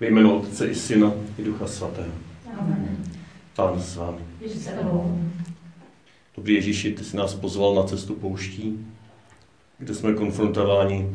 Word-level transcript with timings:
Ve 0.00 0.06
jménu 0.06 0.40
Otce 0.40 0.66
i 0.66 0.74
Syna 0.74 1.12
i 1.38 1.42
Ducha 1.44 1.66
Svatého. 1.66 2.12
Amen. 2.58 3.04
Pán 3.56 3.80
s 3.80 3.96
vámi. 3.96 4.18
Dobrý 6.36 6.54
Ježíši, 6.54 6.92
ty 6.92 7.04
jsi 7.04 7.16
nás 7.16 7.34
pozval 7.34 7.74
na 7.74 7.82
cestu 7.82 8.14
pouští, 8.14 8.86
kde 9.78 9.94
jsme 9.94 10.14
konfrontováni 10.14 11.10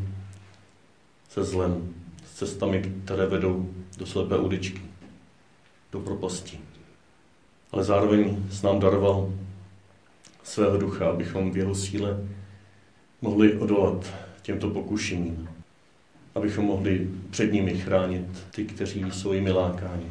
se 1.30 1.44
zlem, 1.44 1.94
s 2.26 2.34
cestami, 2.34 2.94
které 3.06 3.26
vedou 3.26 3.70
do 3.98 4.06
slepé 4.06 4.38
uličky, 4.38 4.82
do 5.92 6.00
propasti. 6.00 6.60
Ale 7.72 7.84
zároveň 7.84 8.46
s 8.50 8.62
nám 8.62 8.80
daroval 8.80 9.34
svého 10.44 10.78
ducha, 10.78 11.10
abychom 11.10 11.52
v 11.52 11.58
jeho 11.58 11.76
síle 11.76 12.28
mohli 13.22 13.58
odolat 13.58 14.14
těmto 14.42 14.70
pokušením, 14.70 15.50
abychom 16.40 16.66
mohli 16.66 17.08
před 17.30 17.54
nimi 17.54 17.78
chránit 17.78 18.26
ty, 18.52 18.66
kteří 18.66 19.06
jsou 19.12 19.34
jimi 19.34 19.52
lákáni. 19.52 20.06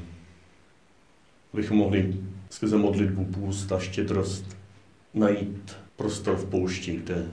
Abychom 1.53 1.77
mohli 1.77 2.17
skrze 2.50 2.77
modlitbu, 2.77 3.25
půst 3.25 3.73
a 3.73 3.79
štědrost 3.79 4.57
najít 5.14 5.77
prostor 5.96 6.36
v 6.36 6.50
poušti, 6.50 6.96
kde 6.96 7.27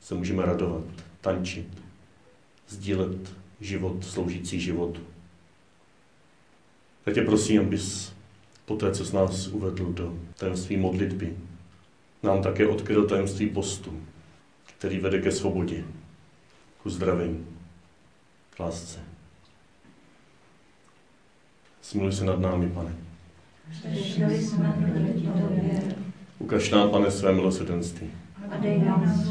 se 0.00 0.14
můžeme 0.14 0.46
radovat, 0.46 0.84
tančit, 1.20 1.68
sdílet 2.68 3.32
život, 3.60 4.04
sloužící 4.04 4.60
životu. 4.60 5.00
Tak 7.04 7.14
tě 7.14 7.22
prosím, 7.22 7.60
abys 7.60 8.12
po 8.64 8.76
té, 8.76 8.92
co 8.92 9.04
z 9.04 9.12
nás 9.12 9.46
uvedl 9.46 9.92
do 9.92 10.18
tajemství 10.38 10.76
modlitby, 10.76 11.36
nám 12.22 12.42
také 12.42 12.66
odkryl 12.66 13.08
tajemství 13.08 13.48
postu, 13.48 14.00
který 14.78 14.98
vede 14.98 15.20
ke 15.20 15.32
svobodě, 15.32 15.84
k 16.82 16.86
uzdravení, 16.86 17.46
k 18.56 18.60
lásce. 18.60 18.98
Smiluj 21.82 22.12
se 22.12 22.24
nad 22.24 22.40
námi, 22.40 22.68
pane. 22.68 22.94
Ukaž 26.38 26.70
nám, 26.70 26.90
pane, 26.90 27.10
své 27.10 27.32
milosrdenství. 27.32 28.10
a 28.50 28.56
dej 28.56 28.78
nám. 28.78 29.24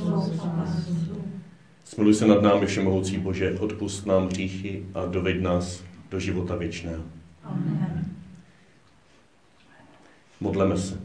Smiluj 1.86 2.14
se 2.14 2.28
nad 2.28 2.42
námi, 2.42 2.66
Všemohoucí 2.66 3.18
Bože, 3.18 3.60
odpust 3.60 4.06
nám 4.06 4.28
hříchy 4.28 4.86
a 4.94 5.06
doveď 5.06 5.42
nás 5.42 5.84
do 6.10 6.20
života 6.20 6.56
věčného. 6.56 7.04
Amen. 7.44 8.06
Modleme 10.40 10.78
se. 10.78 11.02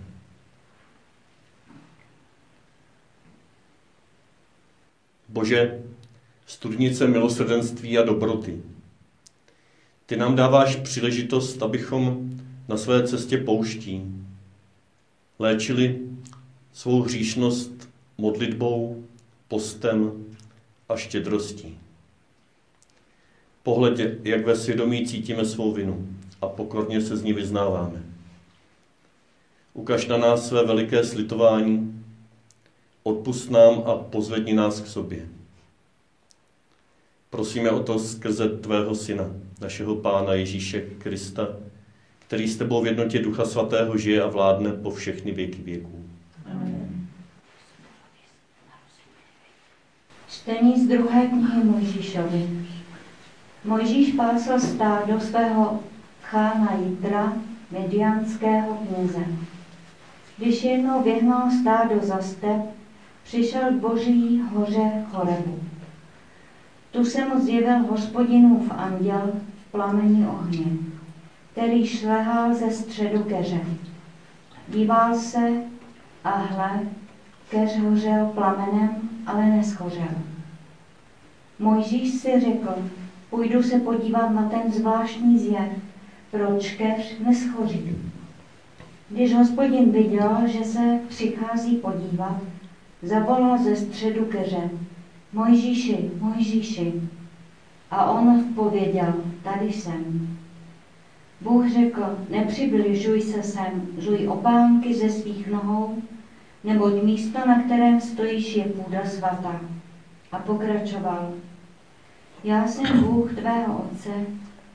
Bože, 5.28 5.82
studnice 6.48 7.06
milosrdenství 7.06 7.98
a 7.98 8.02
dobroty, 8.02 8.62
Ty 10.08 10.16
nám 10.16 10.36
dáváš 10.36 10.76
příležitost, 10.76 11.62
abychom 11.62 12.30
na 12.68 12.76
své 12.76 13.08
cestě 13.08 13.38
pouští 13.38 14.02
léčili 15.38 16.00
svou 16.72 17.02
hříšnost 17.02 17.88
modlitbou, 18.18 19.04
postem 19.48 20.24
a 20.88 20.96
štědrostí. 20.96 21.78
Pohledě, 23.62 24.18
jak 24.24 24.46
ve 24.46 24.56
svědomí 24.56 25.06
cítíme 25.06 25.44
svou 25.44 25.72
vinu 25.72 26.08
a 26.42 26.48
pokorně 26.48 27.00
se 27.00 27.16
z 27.16 27.22
ní 27.22 27.32
vyznáváme. 27.32 28.02
Ukaž 29.74 30.06
na 30.06 30.16
nás 30.16 30.48
své 30.48 30.66
veliké 30.66 31.04
slitování, 31.04 32.04
odpust 33.02 33.50
nám 33.50 33.82
a 33.86 33.94
pozvedni 33.94 34.52
nás 34.52 34.80
k 34.80 34.86
sobě. 34.86 35.37
Prosíme 37.30 37.70
o 37.70 37.82
to 37.82 37.98
skrze 37.98 38.48
Tvého 38.48 38.94
Syna, 38.94 39.24
našeho 39.60 39.96
Pána 39.96 40.32
Ježíše 40.32 40.80
Krista, 40.80 41.48
který 42.18 42.48
s 42.48 42.56
Tebou 42.56 42.82
v 42.82 42.86
jednotě 42.86 43.18
Ducha 43.18 43.44
Svatého 43.44 43.98
žije 43.98 44.22
a 44.22 44.26
vládne 44.26 44.72
po 44.72 44.90
všechny 44.90 45.32
věky 45.32 45.62
věků. 45.62 46.04
Čtení 50.28 50.84
z 50.84 50.88
druhé 50.88 51.26
knihy 51.26 51.64
Mojžíšovi. 51.64 52.48
Mojžíš 53.64 54.12
pásl 54.12 54.60
stádo 54.60 55.20
svého 55.20 55.80
chána 56.22 56.78
Jitra, 56.84 57.32
medianského 57.70 58.74
kněze. 58.74 59.24
Když 60.38 60.64
jednou 60.64 61.02
vyhnal 61.02 61.50
stádo 61.60 61.94
za 62.02 62.22
step, 62.22 62.60
přišel 63.24 63.70
k 63.70 63.80
boží 63.80 64.42
hoře 64.54 65.04
Chorebu. 65.10 65.60
Tu 66.90 67.04
se 67.04 67.28
mu 67.28 67.40
zjevil 67.40 67.78
hospodinův 67.78 68.70
anděl 68.70 69.32
v 69.34 69.70
plamení 69.70 70.26
ohně, 70.26 70.64
který 71.52 71.86
šlehal 71.86 72.54
ze 72.54 72.70
středu 72.70 73.24
keře. 73.24 73.60
Díval 74.68 75.14
se 75.14 75.52
a 76.24 76.30
hle, 76.30 76.80
keř 77.50 77.78
hořel 77.78 78.26
plamenem, 78.26 79.08
ale 79.26 79.46
neschořel. 79.46 80.14
Mojžíš 81.58 82.10
si 82.10 82.40
řekl, 82.40 82.74
půjdu 83.30 83.62
se 83.62 83.78
podívat 83.78 84.28
na 84.28 84.48
ten 84.48 84.72
zvláštní 84.72 85.38
zjev, 85.38 85.72
proč 86.30 86.70
keř 86.70 87.18
neschoří. 87.18 87.96
Když 89.08 89.34
hospodin 89.34 89.92
viděl, 89.92 90.38
že 90.46 90.64
se 90.64 91.00
přichází 91.08 91.76
podívat, 91.76 92.36
zavolal 93.02 93.58
ze 93.58 93.76
středu 93.76 94.24
keře, 94.24 94.70
Mojžíši, 95.32 96.10
Mojžíši. 96.20 96.92
A 97.90 98.10
on 98.10 98.28
odpověděl, 98.28 99.14
tady 99.42 99.72
jsem. 99.72 100.28
Bůh 101.40 101.68
řekl, 101.68 102.18
nepřibližuj 102.28 103.20
se 103.20 103.42
sem, 103.42 103.86
žuj 103.98 104.28
opánky 104.28 104.94
ze 104.94 105.10
svých 105.10 105.48
nohou, 105.48 106.02
neboť 106.64 107.02
místo, 107.02 107.38
na 107.38 107.62
kterém 107.62 108.00
stojíš, 108.00 108.56
je 108.56 108.64
půda 108.64 109.04
svatá. 109.04 109.60
A 110.32 110.38
pokračoval. 110.38 111.32
Já 112.44 112.66
jsem 112.66 113.00
Bůh 113.00 113.34
tvého 113.34 113.78
otce, 113.78 114.10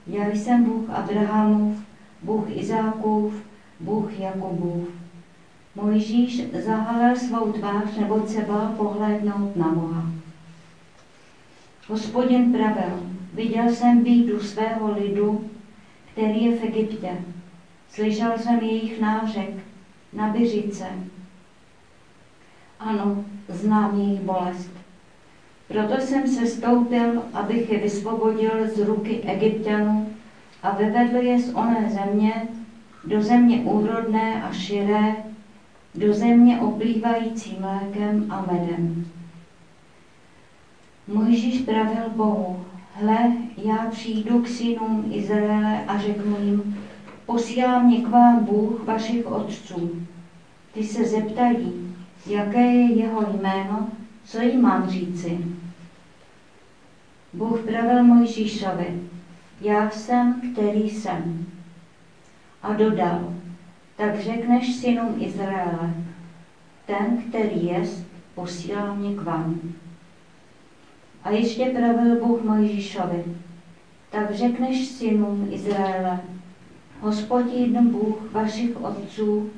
já 0.07 0.27
jsem 0.31 0.63
Bůh 0.63 0.89
Abrahamův, 0.89 1.77
Bůh 2.21 2.45
Izákův, 2.57 3.33
Bůh 3.79 4.19
Jakubův. 4.19 4.87
Mojžíš 5.75 6.51
zahalil 6.65 7.15
svou 7.15 7.51
tvář, 7.51 7.97
neboť 7.99 8.29
se 8.29 8.41
bál 8.41 8.73
pohlédnout 8.77 9.55
na 9.55 9.71
Boha. 9.71 10.02
Hospodin 11.87 12.53
pravil, 12.53 13.03
viděl 13.33 13.69
jsem 13.69 14.03
bídu 14.03 14.39
svého 14.39 14.93
lidu, 14.93 15.49
který 16.11 16.43
je 16.43 16.57
v 16.57 16.63
Egyptě. 16.63 17.17
Slyšel 17.89 18.37
jsem 18.37 18.59
jejich 18.59 18.99
nářek 18.99 19.49
na 20.13 20.27
Byřice. 20.27 20.85
Ano, 22.79 23.25
znám 23.47 24.01
jejich 24.01 24.21
bolest. 24.21 24.69
Proto 25.67 26.01
jsem 26.01 26.27
se 26.27 26.47
stoupil, 26.47 27.23
abych 27.33 27.69
je 27.69 27.79
vysvobodil 27.79 28.67
z 28.75 28.79
ruky 28.79 29.19
Egyptianů 29.25 30.13
a 30.63 30.71
vyvedl 30.71 31.15
je 31.15 31.39
z 31.39 31.55
oné 31.55 31.89
země 31.89 32.47
do 33.03 33.21
země 33.21 33.57
úrodné 33.57 34.43
a 34.43 34.51
širé, 34.51 35.15
do 35.95 36.13
země 36.13 36.59
oplývající 36.59 37.57
mlékem 37.59 38.25
a 38.29 38.41
medem. 38.51 39.05
Mojžíš 41.07 41.61
pravil 41.61 42.09
Bohu, 42.09 42.65
hle, 42.93 43.31
já 43.57 43.85
přijdu 43.91 44.39
k 44.39 44.47
synům 44.47 45.09
Izraele 45.11 45.85
a 45.87 45.97
řeknu 45.97 46.37
jim, 46.45 46.77
posílá 47.25 47.79
mě 47.79 48.01
k 48.01 48.07
vám 48.07 48.45
Bůh 48.45 48.83
vašich 48.83 49.27
otců. 49.27 49.91
Ty 50.73 50.83
se 50.83 51.05
zeptají, 51.05 51.95
jaké 52.27 52.61
je 52.61 52.95
jeho 52.95 53.21
jméno, 53.21 53.91
co 54.23 54.39
jim 54.41 54.61
mám 54.61 54.89
říci. 54.89 55.37
Bůh 57.33 57.59
pravil 57.59 58.03
Mojžíšovi, 58.03 58.99
já 59.61 59.91
jsem, 59.91 60.41
který 60.51 60.89
jsem. 60.89 61.45
A 62.61 62.73
dodal, 62.73 63.33
tak 63.95 64.21
řekneš 64.21 64.75
synům 64.75 65.15
Izraele, 65.19 65.93
ten, 66.85 67.17
který 67.29 67.65
jest, 67.65 68.07
posílá 68.35 68.93
mě 68.93 69.15
k 69.15 69.21
vám. 69.21 69.61
A 71.23 71.29
ještě 71.29 71.65
pravil 71.65 72.25
Bůh 72.25 72.43
Mojžíšovi, 72.43 73.23
tak 74.11 74.35
řekneš 74.35 74.87
synům 74.87 75.47
Izraele, 75.51 76.19
Hospodin 76.99 77.89
Bůh 77.91 78.31
vašich 78.31 78.81
otců, 78.81 79.49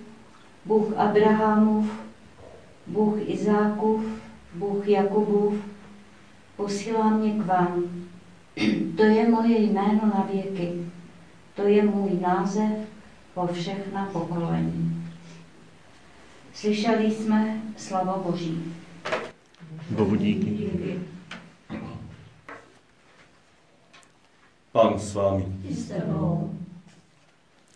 Bůh 0.65 0.97
Abrahamův, 0.97 1.91
Bůh 2.87 3.29
Izákův, 3.29 4.05
Bůh 4.55 4.87
Jakubův, 4.87 5.53
posílá 6.57 7.09
mě 7.09 7.31
k 7.31 7.45
vám. 7.45 7.83
To 8.97 9.03
je 9.03 9.29
moje 9.29 9.61
jméno 9.61 10.01
na 10.03 10.27
věky, 10.33 10.71
to 11.55 11.61
je 11.61 11.83
můj 11.83 12.09
název 12.21 12.71
po 13.33 13.47
všechna 13.47 14.09
pokolení. 14.13 15.05
Slyšeli 16.53 17.11
jsme 17.11 17.61
slavo 17.77 18.23
Boží. 18.31 18.63
Bohu 19.89 20.15
díky. 20.15 21.05
Pán 24.75 24.99
s 24.99 25.13
vámi. 25.13 25.45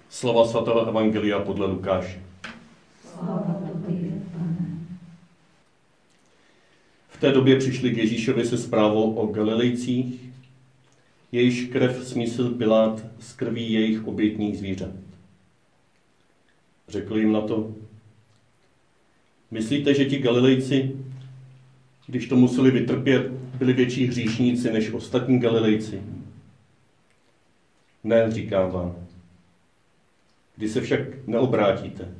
Slova 0.09 0.47
svatého 0.47 0.87
Evangelia 0.87 1.39
podle 1.39 1.67
Lukáše. 1.67 2.21
V 7.09 7.19
té 7.19 7.31
době 7.31 7.55
přišli 7.55 7.91
k 7.91 7.97
Ježíšovi 7.97 8.45
se 8.45 8.57
zprávou 8.57 9.13
o 9.13 9.27
Galilejcích, 9.27 10.29
jejíž 11.31 11.65
krev 11.65 12.07
smísil 12.07 12.49
Pilát 12.49 13.05
z 13.19 13.33
krví 13.33 13.71
jejich 13.71 14.07
obětních 14.07 14.57
zvířat. 14.57 14.91
Řekl 16.87 17.17
jim 17.17 17.31
na 17.31 17.41
to, 17.41 17.75
myslíte, 19.51 19.93
že 19.93 20.05
ti 20.05 20.19
Galilejci, 20.19 20.95
když 22.07 22.27
to 22.27 22.35
museli 22.35 22.71
vytrpět, 22.71 23.31
byli 23.31 23.73
větší 23.73 24.05
hříšníci 24.05 24.71
než 24.71 24.91
ostatní 24.91 25.39
Galilejci? 25.39 26.01
Ne, 28.03 28.31
říkám 28.31 28.71
vám. 28.71 29.07
Když 30.55 30.71
se 30.71 30.81
však 30.81 31.27
neobrátíte, 31.27 32.15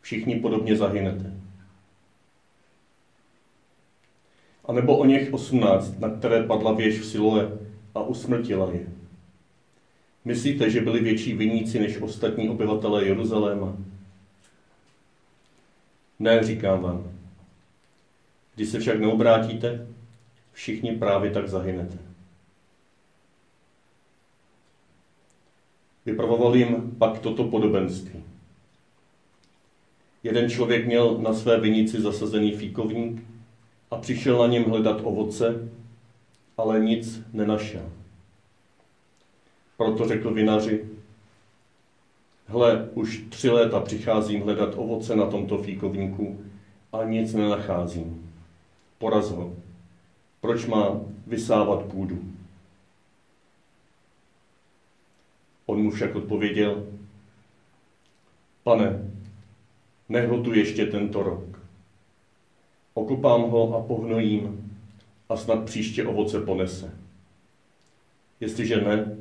všichni 0.00 0.40
podobně 0.40 0.76
zahynete. 0.76 1.34
A 4.64 4.72
nebo 4.72 4.98
o 4.98 5.04
něch 5.04 5.32
osmnáct, 5.32 5.98
na 5.98 6.10
které 6.10 6.42
padla 6.42 6.72
věž 6.72 7.00
v 7.00 7.04
Siloe 7.04 7.58
a 7.94 8.02
usmrtila 8.02 8.72
je. 8.72 8.86
Myslíte, 10.24 10.70
že 10.70 10.80
byli 10.80 11.00
větší 11.00 11.34
viníci 11.34 11.78
než 11.78 12.00
ostatní 12.00 12.48
obyvatelé 12.48 13.04
Jeruzaléma? 13.04 13.76
Ne, 16.18 16.44
říkám 16.44 16.82
vám. 16.82 17.10
Když 18.54 18.68
se 18.68 18.80
však 18.80 19.00
neobrátíte, 19.00 19.86
všichni 20.52 20.92
právě 20.92 21.30
tak 21.30 21.48
zahynete. 21.48 22.07
Vypravoval 26.08 26.56
jim 26.56 26.94
pak 26.98 27.18
toto 27.18 27.44
podobenství. 27.44 28.24
Jeden 30.22 30.50
člověk 30.50 30.86
měl 30.86 31.18
na 31.18 31.34
své 31.34 31.60
vinici 31.60 32.00
zasazený 32.00 32.52
fíkovník 32.52 33.22
a 33.90 33.96
přišel 33.96 34.38
na 34.38 34.46
něm 34.46 34.64
hledat 34.64 35.00
ovoce, 35.02 35.68
ale 36.56 36.80
nic 36.80 37.20
nenašel. 37.32 37.82
Proto 39.76 40.08
řekl 40.08 40.34
vinaři, 40.34 40.84
hle, 42.46 42.88
už 42.94 43.24
tři 43.28 43.50
léta 43.50 43.80
přicházím 43.80 44.42
hledat 44.42 44.74
ovoce 44.76 45.16
na 45.16 45.26
tomto 45.26 45.58
fíkovníku 45.58 46.40
a 46.92 47.04
nic 47.04 47.34
nenacházím. 47.34 48.30
Poraz 48.98 49.30
ho. 49.30 49.52
Proč 50.40 50.66
má 50.66 51.00
vysávat 51.26 51.82
půdu? 51.82 52.27
On 55.68 55.82
mu 55.82 55.90
však 55.90 56.14
odpověděl, 56.14 56.86
pane, 58.62 59.10
nech 60.08 60.28
ho 60.28 60.42
tu 60.42 60.54
ještě 60.54 60.86
tento 60.86 61.22
rok. 61.22 61.62
Okopám 62.94 63.40
ho 63.40 63.74
a 63.74 63.86
pohnojím 63.86 64.74
a 65.28 65.36
snad 65.36 65.64
příště 65.64 66.06
ovoce 66.06 66.40
ponese. 66.40 66.98
Jestliže 68.40 68.76
ne, 68.76 69.16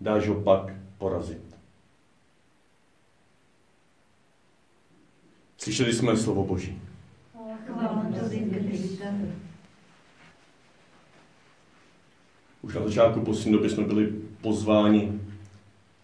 dáš 0.00 0.28
ho 0.28 0.34
pak 0.34 0.72
porazit. 0.98 1.56
Slyšeli 5.58 5.92
jsme 5.92 6.16
slovo 6.16 6.44
Boží. 6.44 6.82
Už 12.62 12.74
na 12.74 12.84
začátku 12.84 13.20
poslední 13.20 13.52
doby 13.52 13.70
jsme 13.70 13.84
byli 13.84 14.06
pozváni, 14.40 15.19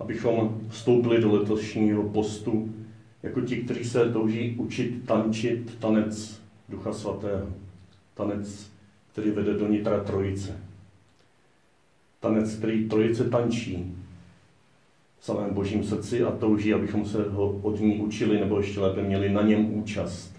abychom 0.06 0.60
vstoupili 0.68 1.20
do 1.20 1.32
letošního 1.32 2.02
postu 2.02 2.74
jako 3.22 3.40
ti, 3.40 3.56
kteří 3.56 3.84
se 3.84 4.12
touží 4.12 4.54
učit 4.58 5.06
tančit 5.06 5.78
tanec 5.78 6.40
Ducha 6.68 6.92
Svatého. 6.92 7.46
Tanec, 8.14 8.70
který 9.12 9.30
vede 9.30 9.54
do 9.54 9.68
nitra 9.68 10.04
Trojice. 10.04 10.60
Tanec, 12.20 12.54
který 12.54 12.88
Trojice 12.88 13.30
tančí 13.30 13.96
v 15.18 15.24
samém 15.24 15.54
Božím 15.54 15.84
srdci 15.84 16.22
a 16.22 16.30
touží, 16.30 16.74
abychom 16.74 17.06
se 17.06 17.22
ho 17.22 17.60
od 17.62 17.80
ní 17.80 18.00
učili, 18.00 18.40
nebo 18.40 18.58
ještě 18.58 18.80
lépe 18.80 19.02
měli 19.02 19.32
na 19.32 19.42
něm 19.42 19.74
účast. 19.74 20.36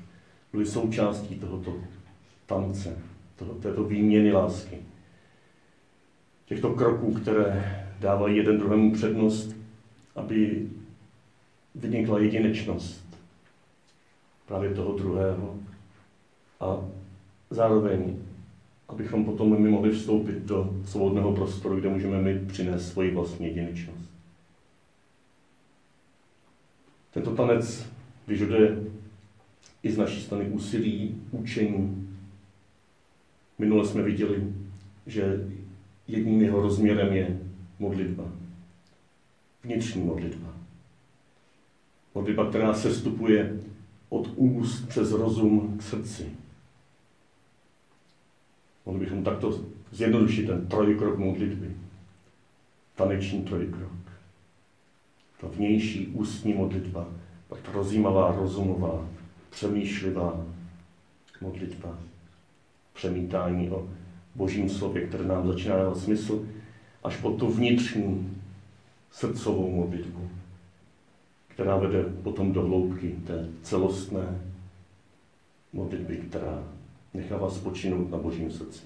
Byli 0.51 0.65
součástí 0.65 1.35
tohoto 1.35 1.73
tance, 2.45 2.97
toho, 3.35 3.53
této 3.53 3.83
výměny 3.83 4.31
lásky. 4.31 4.77
Těchto 6.45 6.73
kroků, 6.73 7.13
které 7.13 7.83
dávají 7.99 8.37
jeden 8.37 8.57
druhému 8.57 8.93
přednost, 8.93 9.56
aby 10.17 10.69
vynikla 11.75 12.19
jedinečnost 12.19 13.17
právě 14.45 14.73
toho 14.73 14.97
druhého 14.97 15.55
a 16.59 16.77
zároveň, 17.49 18.15
abychom 18.87 19.25
potom 19.25 19.61
my 19.61 19.69
mohli 19.69 19.91
vstoupit 19.91 20.37
do 20.37 20.73
svobodného 20.85 21.35
prostoru, 21.35 21.79
kde 21.79 21.89
můžeme 21.89 22.21
my 22.21 22.39
přinést 22.39 22.91
svoji 22.91 23.11
vlastní 23.11 23.45
jedinečnost. 23.45 24.09
Tento 27.11 27.35
tanec 27.35 27.89
vyžaduje 28.27 28.83
i 29.83 29.91
z 29.91 29.97
naší 29.97 30.21
strany 30.21 30.49
úsilí, 30.49 31.21
učení. 31.31 32.09
Minule 33.57 33.85
jsme 33.85 34.01
viděli, 34.01 34.53
že 35.05 35.47
jedním 36.07 36.41
jeho 36.41 36.61
rozměrem 36.61 37.13
je 37.13 37.39
modlitba. 37.79 38.36
Vnitřní 39.67 40.03
modlitba. 40.03 40.53
Modlitba, 42.15 42.49
která 42.49 42.73
se 42.73 42.95
stupuje 42.95 43.59
od 44.09 44.29
úst 44.35 44.87
přes 44.87 45.11
rozum 45.11 45.77
k 45.77 45.81
srdci. 45.81 46.31
Mohli 48.85 48.99
bychom 48.99 49.23
takto 49.23 49.61
zjednodušit 49.91 50.47
ten 50.47 50.67
trojkrok 50.67 51.17
modlitby. 51.17 51.75
Taneční 52.95 53.41
trojkrok. 53.41 53.91
Ta 55.41 55.47
vnější 55.47 56.07
ústní 56.07 56.53
modlitba, 56.53 57.07
pak 57.47 57.59
rozjímavá, 57.73 58.35
rozumová, 58.35 59.09
přemýšlivá 59.49 60.45
modlitba, 61.41 61.99
přemítání 62.93 63.69
o 63.69 63.89
božím 64.35 64.69
slově, 64.69 65.07
které 65.07 65.23
nám 65.23 65.47
začíná 65.47 65.77
dávat 65.77 65.97
smysl, 65.97 66.47
až 67.03 67.17
po 67.17 67.31
tu 67.31 67.47
vnitřní 67.47 68.36
srdcovou 69.11 69.71
modlitbu, 69.71 70.29
která 71.47 71.77
vede 71.77 72.03
potom 72.03 72.53
do 72.53 72.61
hloubky 72.61 73.15
té 73.27 73.49
celostné 73.61 74.41
modlitby, 75.73 76.17
která 76.17 76.63
nechává 77.13 77.49
spočinout 77.49 78.11
na 78.11 78.17
božím 78.17 78.51
srdci, 78.51 78.83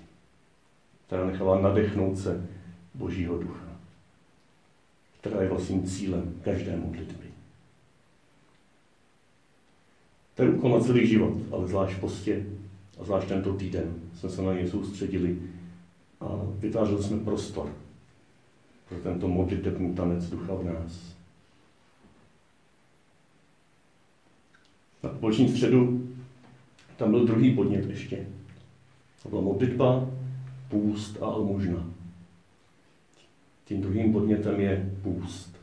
která 1.07 1.25
nechává 1.25 1.61
nadechnout 1.61 2.17
se 2.17 2.49
božího 2.95 3.37
ducha, 3.37 3.65
která 5.19 5.41
je 5.41 5.49
vlastním 5.49 5.83
cílem 5.83 6.35
každé 6.43 6.77
modlitby. 6.77 7.25
To 10.35 10.43
je 10.43 10.49
úkol 10.49 10.71
na 10.71 10.79
celý 10.79 11.07
život, 11.07 11.33
ale 11.51 11.67
zvlášť 11.67 11.99
postě 11.99 12.45
a 12.99 13.03
zvlášť 13.03 13.27
tento 13.27 13.53
týden 13.53 13.95
jsme 14.15 14.29
se 14.29 14.41
na 14.41 14.53
něj 14.53 14.69
soustředili 14.69 15.39
a 16.21 16.27
vytvářeli 16.59 17.03
jsme 17.03 17.19
prostor 17.19 17.73
pro 18.91 18.99
tento 18.99 19.27
modlitební 19.27 19.95
tanec 19.95 20.29
ducha 20.29 20.55
v 20.55 20.63
nás. 20.63 21.15
Na 25.03 25.09
společný 25.15 25.49
středu 25.49 26.09
tam 26.97 27.11
byl 27.11 27.25
druhý 27.25 27.55
podnět 27.55 27.89
ještě. 27.89 28.27
To 29.23 29.29
byla 29.29 29.41
modlitba, 29.41 30.09
půst 30.69 31.17
a 31.21 31.25
almužna. 31.25 31.89
Tím 33.65 33.81
druhým 33.81 34.13
podnětem 34.13 34.59
je 34.59 34.91
půst. 35.01 35.55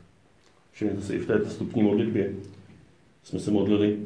Všimněte 0.71 1.01
si, 1.01 1.13
i 1.13 1.19
v 1.19 1.27
té 1.27 1.49
stupní 1.49 1.83
modlitbě 1.83 2.33
jsme 3.23 3.39
se 3.39 3.51
modlili. 3.51 3.99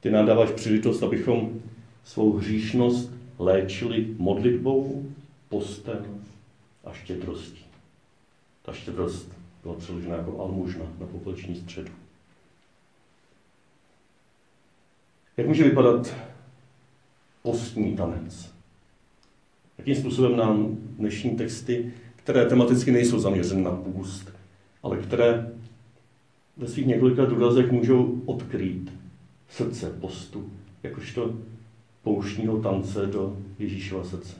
Ty 0.00 0.10
nám 0.10 0.26
dáváš 0.26 0.50
příležitost, 0.50 1.02
abychom 1.02 1.60
svou 2.04 2.32
hříšnost 2.32 3.10
léčili 3.38 4.14
modlitbou, 4.18 5.06
postem 5.48 6.24
a 6.84 6.92
štědrostí. 6.92 7.71
Ta 8.62 8.72
štědrost 8.72 9.32
byla 9.62 9.74
přeložena 9.74 10.16
jako 10.16 10.40
almužna 10.40 10.84
na 11.00 11.06
popoleční 11.06 11.56
středu. 11.56 11.92
Jak 15.36 15.46
může 15.46 15.64
vypadat 15.64 16.14
postní 17.42 17.96
tanec? 17.96 18.52
Jakým 19.78 19.94
způsobem 19.94 20.36
nám 20.36 20.76
dnešní 20.76 21.30
texty, 21.30 21.92
které 22.16 22.46
tematicky 22.46 22.92
nejsou 22.92 23.18
zaměřeny 23.18 23.62
na 23.62 23.70
půst, 23.70 24.32
ale 24.82 24.96
které 24.96 25.52
ve 26.56 26.68
svých 26.68 26.86
několika 26.86 27.24
důrazech 27.24 27.70
můžou 27.70 28.22
odkrýt 28.26 28.92
srdce 29.48 29.90
postu, 30.00 30.52
jakožto 30.82 31.34
pouštního 32.02 32.62
tance 32.62 33.06
do 33.06 33.36
Ježíšova 33.58 34.04
srdce. 34.04 34.36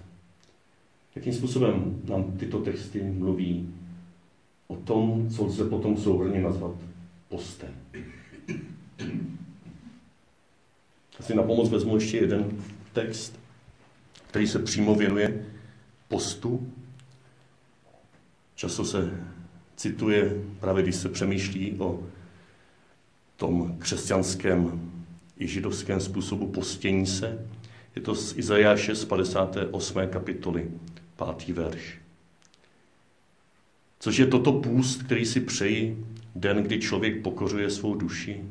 Jakým 1.14 1.33
způsobem 1.33 2.00
nám 2.09 2.33
tyto 2.33 2.59
texty 2.59 3.02
mluví 3.02 3.75
o 4.73 4.76
tom, 4.76 5.31
co 5.31 5.45
lze 5.45 5.64
potom 5.64 5.97
souhrně 5.97 6.41
nazvat 6.41 6.75
postem. 7.29 7.75
Asi 11.19 11.35
na 11.35 11.43
pomoc 11.43 11.71
vezmu 11.71 11.95
ještě 11.95 12.17
jeden 12.17 12.62
text, 12.93 13.41
který 14.29 14.47
se 14.47 14.59
přímo 14.59 14.95
věnuje 14.95 15.47
postu. 16.09 16.73
Často 18.55 18.85
se 18.85 19.21
cituje, 19.76 20.43
právě 20.61 20.83
když 20.83 20.97
se 20.97 21.09
přemýšlí 21.09 21.76
o 21.79 22.00
tom 23.37 23.76
křesťanském 23.79 24.91
i 25.38 25.47
židovském 25.47 26.00
způsobu 26.00 26.47
postění 26.47 27.07
se. 27.07 27.47
Je 27.97 28.02
to 28.02 28.14
z 28.14 28.38
Izajáše 28.38 28.95
z 28.95 29.05
58. 29.05 30.09
kapitoly, 30.09 30.71
pátý 31.17 31.52
verš. 31.52 32.01
Což 34.02 34.16
je 34.16 34.26
toto 34.26 34.52
půst, 34.52 35.02
který 35.02 35.26
si 35.26 35.40
přeji, 35.40 36.06
den, 36.35 36.62
kdy 36.62 36.80
člověk 36.80 37.23
pokořuje 37.23 37.71
svou 37.71 37.94
duši, 37.94 38.44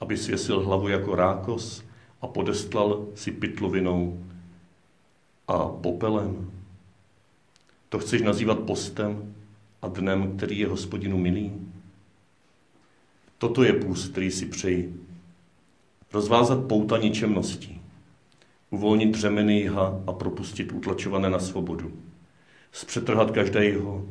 aby 0.00 0.16
svěsil 0.16 0.60
hlavu 0.60 0.88
jako 0.88 1.14
rákos 1.14 1.84
a 2.20 2.26
podestlal 2.26 3.06
si 3.14 3.32
pytlovinou 3.32 4.24
a 5.48 5.58
popelem. 5.68 6.50
To 7.88 7.98
chceš 7.98 8.22
nazývat 8.22 8.58
postem 8.58 9.34
a 9.82 9.88
dnem, 9.88 10.36
který 10.36 10.58
je 10.58 10.68
hospodinu 10.68 11.18
milý? 11.18 11.52
Toto 13.38 13.62
je 13.62 13.72
půst, 13.72 14.08
který 14.08 14.30
si 14.30 14.46
přeji. 14.46 15.00
Rozvázat 16.12 16.64
pouta 16.64 16.98
ničemností. 16.98 17.80
Uvolnit 18.70 19.14
řemeny 19.14 19.60
jiha 19.60 20.02
a 20.06 20.12
propustit 20.12 20.72
utlačované 20.72 21.30
na 21.30 21.38
svobodu. 21.38 21.92
Zpřetrhat 22.72 23.30
každého. 23.30 24.06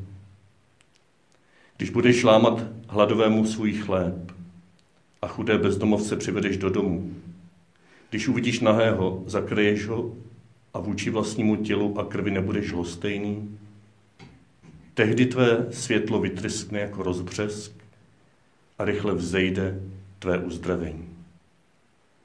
Když 1.79 1.89
budeš 1.89 2.24
lámat 2.24 2.63
hladovému 2.88 3.45
svůj 3.45 3.74
chléb 3.74 4.31
a 5.21 5.27
chudé 5.27 5.57
bezdomovce 5.57 6.15
přivedeš 6.15 6.57
do 6.57 6.69
domu, 6.69 7.13
když 8.09 8.27
uvidíš 8.27 8.59
nahého, 8.59 9.24
zakryješ 9.25 9.88
ho 9.88 10.15
a 10.74 10.79
vůči 10.79 11.09
vlastnímu 11.09 11.55
tělu 11.55 12.00
a 12.00 12.05
krvi 12.05 12.31
nebudeš 12.31 12.71
lhostejný, 12.71 13.59
tehdy 14.93 15.25
tvé 15.25 15.67
světlo 15.71 16.19
vytryskne 16.19 16.79
jako 16.79 17.03
rozbřesk 17.03 17.71
a 18.77 18.86
rychle 18.86 19.13
vzejde 19.13 19.79
tvé 20.19 20.38
uzdravení. 20.38 21.09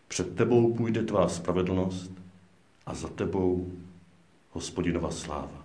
Před 0.09 0.37
tebou 0.37 0.75
půjde 0.75 1.03
tvá 1.03 1.29
spravedlnost 1.29 2.13
a 2.87 2.95
za 2.95 3.09
tebou 3.09 3.73
hospodinova 4.51 5.11
sláva. 5.11 5.64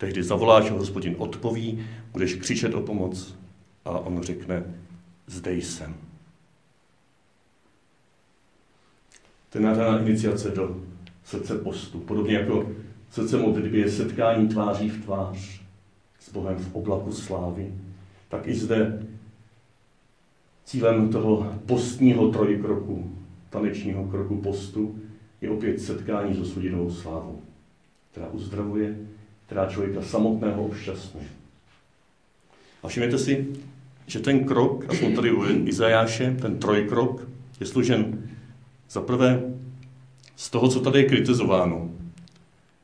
Tehdy 0.00 0.22
zavoláš, 0.22 0.70
hospodin 0.70 1.14
odpoví, 1.18 1.86
budeš 2.12 2.34
křičet 2.34 2.74
o 2.74 2.80
pomoc 2.80 3.34
a 3.84 3.90
on 3.90 4.22
řekne, 4.22 4.64
zde 5.26 5.54
jsem. 5.54 5.94
To 9.50 9.58
je 9.58 9.64
nádherná 9.64 10.00
iniciace 10.00 10.50
do 10.50 10.80
srdce 11.24 11.58
postu. 11.58 11.98
Podobně 11.98 12.34
jako 12.34 12.70
srdce 13.10 13.36
modlitby 13.36 13.78
je 13.78 13.90
setkání 13.90 14.48
tváří 14.48 14.88
v 14.88 15.04
tvář 15.04 15.60
s 16.18 16.32
Bohem 16.32 16.58
v 16.58 16.74
oblaku 16.74 17.12
slávy, 17.12 17.74
tak 18.28 18.46
i 18.46 18.54
zde 18.54 19.06
cílem 20.64 21.08
toho 21.08 21.54
postního 21.66 22.28
trojkroku, 22.28 23.16
tanečního 23.50 24.04
kroku 24.04 24.36
postu, 24.36 24.98
je 25.40 25.50
opět 25.50 25.80
setkání 25.80 26.34
s 26.34 26.38
hospodinovou 26.38 26.90
slávou, 26.90 27.42
která 28.10 28.28
uzdravuje, 28.28 28.96
která 29.50 29.66
člověka 29.66 30.02
samotného 30.02 30.64
obšťastňuje. 30.64 31.26
A 32.82 32.88
všimněte 32.88 33.18
si, 33.18 33.46
že 34.06 34.20
ten 34.20 34.44
krok, 34.44 34.84
a 34.88 34.94
jsme 34.94 35.10
tady 35.10 35.32
u 35.32 35.44
Izajáše, 35.44 36.36
ten 36.42 36.58
trojkrok, 36.58 37.28
je 37.60 37.66
služen 37.66 38.30
za 38.90 39.00
prvé 39.00 39.42
z 40.36 40.50
toho, 40.50 40.68
co 40.68 40.80
tady 40.80 40.98
je 40.98 41.04
kritizováno, 41.04 41.90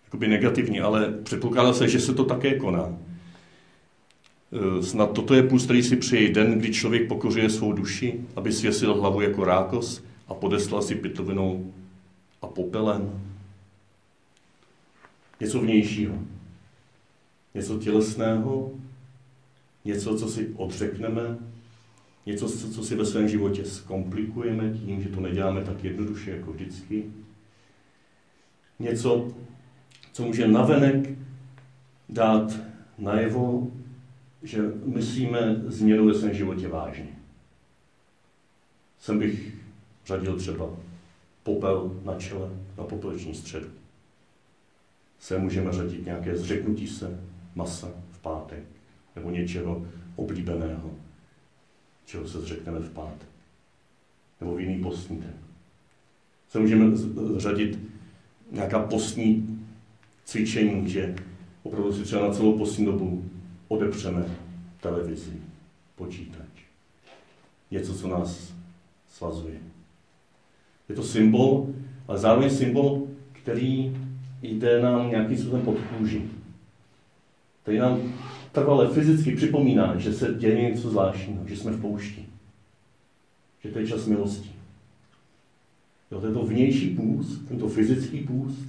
jakoby 0.05 0.29
negativní, 0.29 0.81
ale 0.81 1.13
předpokládá 1.23 1.73
se, 1.73 1.89
že 1.89 2.01
se 2.01 2.15
to 2.15 2.25
také 2.25 2.59
koná. 2.59 2.99
E, 4.53 4.83
snad 4.83 5.13
toto 5.13 5.35
je 5.35 5.43
půst, 5.43 5.65
který 5.65 5.83
si 5.83 5.97
přeje 5.97 6.33
den, 6.33 6.59
kdy 6.59 6.73
člověk 6.73 7.09
pokořuje 7.09 7.51
svou 7.51 7.73
duši, 7.73 8.21
aby 8.37 8.53
svěsil 8.53 8.95
hlavu 8.95 9.21
jako 9.21 9.45
rákos 9.45 10.03
a 10.29 10.35
podeslal 10.35 10.83
si 10.83 10.95
pytlovinou 10.95 11.73
a 12.43 12.47
popelem. 12.47 13.21
Něco 15.41 15.61
vnějšího. 15.61 16.15
Něco 17.57 17.79
tělesného, 17.79 18.71
něco, 19.85 20.19
co 20.19 20.29
si 20.29 20.55
odřekneme, 20.57 21.39
něco, 22.27 22.49
co 22.49 22.85
si 22.85 22.97
ve 22.97 23.05
svém 23.05 23.29
životě 23.29 23.65
zkomplikujeme 23.65 24.71
tím, 24.79 25.03
že 25.03 25.09
to 25.09 25.21
neděláme 25.21 25.65
tak 25.65 25.85
jednoduše 25.85 26.31
jako 26.31 26.53
vždycky. 26.53 27.05
Něco, 28.79 29.33
co 30.13 30.23
může 30.23 30.49
navenek 30.49 31.11
dát 32.09 32.59
najevo, 32.99 33.71
že 34.43 34.63
myslíme 34.85 35.63
změnu 35.67 36.07
ve 36.07 36.15
svém 36.15 36.35
životě 36.35 36.69
vážně. 36.69 37.19
Sem 38.99 39.19
bych 39.19 39.57
řadil 40.07 40.37
třeba 40.37 40.71
popel 41.43 42.01
na 42.05 42.15
čele, 42.15 42.51
na 42.79 42.85
popeleční 42.85 43.35
středu. 43.35 43.69
Se 45.19 45.39
můžeme 45.39 45.73
řadit 45.73 46.05
nějaké 46.05 46.37
zřeknutí 46.37 46.89
se 46.89 47.26
masa 47.57 47.89
v 48.11 48.19
pátek 48.19 48.65
nebo 49.17 49.31
něčeho 49.31 49.87
oblíbeného, 50.17 50.91
čeho 52.05 52.29
se 52.29 52.41
zřekneme 52.41 52.79
v 52.79 52.91
pátek. 52.93 53.29
Nebo 54.41 54.55
v 54.55 54.61
jiný 54.61 54.83
postní 54.83 55.17
den. 55.17 55.35
Se 56.49 56.59
můžeme 56.59 56.97
řadit 57.37 57.79
nějaká 58.53 58.79
postní 58.83 59.61
cvičení, 60.25 60.91
že 60.91 61.17
opravdu 61.63 61.93
si 61.93 62.03
třeba 62.03 62.29
na 62.29 62.35
celou 62.35 62.59
postní 62.59 62.85
dobu 62.85 63.25
odepřeme 63.69 64.25
televizi, 64.81 65.33
počítač. 65.97 66.49
Něco, 67.71 67.95
co 67.95 68.09
nás 68.09 68.55
svazuje. 69.09 69.59
Je 70.89 70.95
to 70.95 71.03
symbol, 71.03 71.67
ale 72.09 72.19
zároveň 72.19 72.51
symbol, 72.51 73.07
který 73.33 73.97
jde 74.43 74.83
nám 74.83 75.11
nějakým 75.11 75.39
způsobem 75.39 75.63
pod 75.63 75.77
kůži. 75.79 76.23
Který 77.67 77.79
nám 77.79 78.13
trvale 78.53 78.89
fyzicky 78.89 79.37
připomíná, 79.37 79.99
že 79.99 80.13
se 80.13 80.35
děje 80.39 80.71
něco 80.71 80.91
zvláštního, 80.91 81.43
že 81.47 81.57
jsme 81.57 81.71
v 81.73 81.81
poušti. 81.81 82.27
Že 83.65 83.71
to 83.71 83.79
je 83.79 83.87
čas 83.87 84.07
milosti. 84.07 84.51
Jo, 86.11 86.21
tento 86.21 86.43
vnější 86.43 86.89
půst, 86.89 87.49
tento 87.49 87.69
fyzický 87.69 88.21
půst, 88.21 88.69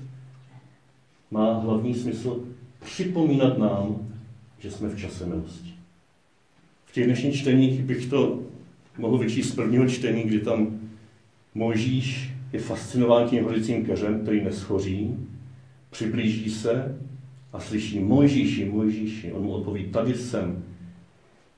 má 1.32 1.54
hlavní 1.60 1.96
smysl 1.96 2.44
připomínat 2.86 3.58
nám, 3.58 4.08
že 4.60 4.72
jsme 4.72 4.90
v 4.90 5.00
čase 5.00 5.26
milosti. 5.26 5.74
V 6.86 6.92
těch 6.92 7.06
dnešních 7.06 7.36
čteních 7.36 7.84
bych 7.84 8.06
to 8.06 8.40
mohl 8.98 9.18
vyčíst 9.18 9.50
z 9.50 9.56
prvního 9.56 9.88
čtení, 9.88 10.24
kdy 10.24 10.40
tam 10.40 10.80
Mojžíš 11.56 12.32
je 12.54 12.60
fascinován 12.60 13.30
tím 13.30 13.44
hořícím 13.44 13.86
keřem, 13.86 14.22
který 14.22 14.44
neschoří, 14.44 15.16
přiblíží 15.90 16.50
se 16.50 16.98
a 17.58 17.60
slyší 17.60 18.00
Mojžíši, 18.00 18.66
Mojžíši. 18.66 19.32
On 19.32 19.44
mu 19.44 19.52
odpoví, 19.52 19.86
tady 19.86 20.16
jsem. 20.16 20.64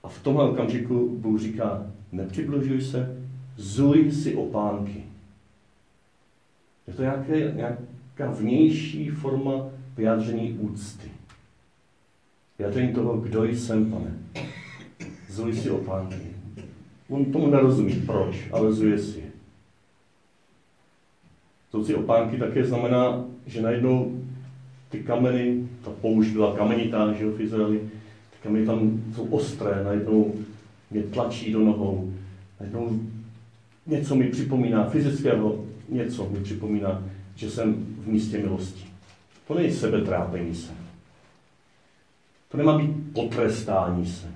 A 0.04 0.08
v 0.08 0.24
tomhle 0.24 0.50
okamžiku 0.50 1.18
Bůh 1.18 1.42
říká, 1.42 1.88
nepřibližuj 2.12 2.82
se, 2.82 3.18
zuj 3.58 4.12
si 4.12 4.36
opánky. 4.36 5.04
Je 6.88 6.94
to 6.94 7.02
nějaké, 7.02 7.54
nějaká 7.56 8.32
vnější 8.32 9.10
forma 9.10 9.66
vyjádření 9.98 10.54
úcty. 10.54 11.12
Vyjádření 12.60 12.94
toho, 12.94 13.18
kdo 13.18 13.44
jsem, 13.44 13.92
pane. 13.92 14.14
Zuj 15.30 15.54
si 15.54 15.70
opánky. 15.70 16.28
On 17.10 17.26
tomu 17.26 17.48
nerozumí, 17.48 17.94
proč, 18.06 18.48
ale 18.52 18.72
zuje 18.72 19.00
si 19.00 19.20
je. 19.20 19.30
Si 21.86 21.96
opánky 21.96 22.38
také 22.38 22.64
znamená, 22.64 23.26
že 23.46 23.62
najednou 23.62 24.19
ty 24.90 25.04
kameny, 25.04 25.68
ta 25.84 25.92
poušť 26.02 26.32
byla 26.32 26.56
kamenitá, 26.56 27.14
že 27.14 27.24
jo, 27.24 27.32
v 27.32 27.42
Izraeli, 27.42 27.80
ty 28.30 28.38
kameny 28.44 28.66
tam 28.66 29.04
jsou 29.16 29.26
ostré, 29.26 29.84
najednou 29.84 30.34
mě 30.92 31.04
tlačí 31.04 31.52
do 31.52 31.60
nohou, 31.60 32.14
najednou 32.60 33.00
něco 33.88 34.16
mi 34.16 34.30
připomíná, 34.30 34.90
fyzického 34.90 35.66
něco 35.90 36.30
mi 36.30 36.40
připomíná, 36.40 37.04
že 37.36 37.52
jsem 37.52 37.74
v 37.74 38.08
místě 38.08 38.38
milosti. 38.38 38.86
To 39.48 39.54
není 39.54 39.72
sebetrápení 39.72 40.56
se. 40.56 40.72
To 42.50 42.58
nemá 42.58 42.78
být 42.78 43.14
potrestání 43.14 44.08
se. 44.08 44.28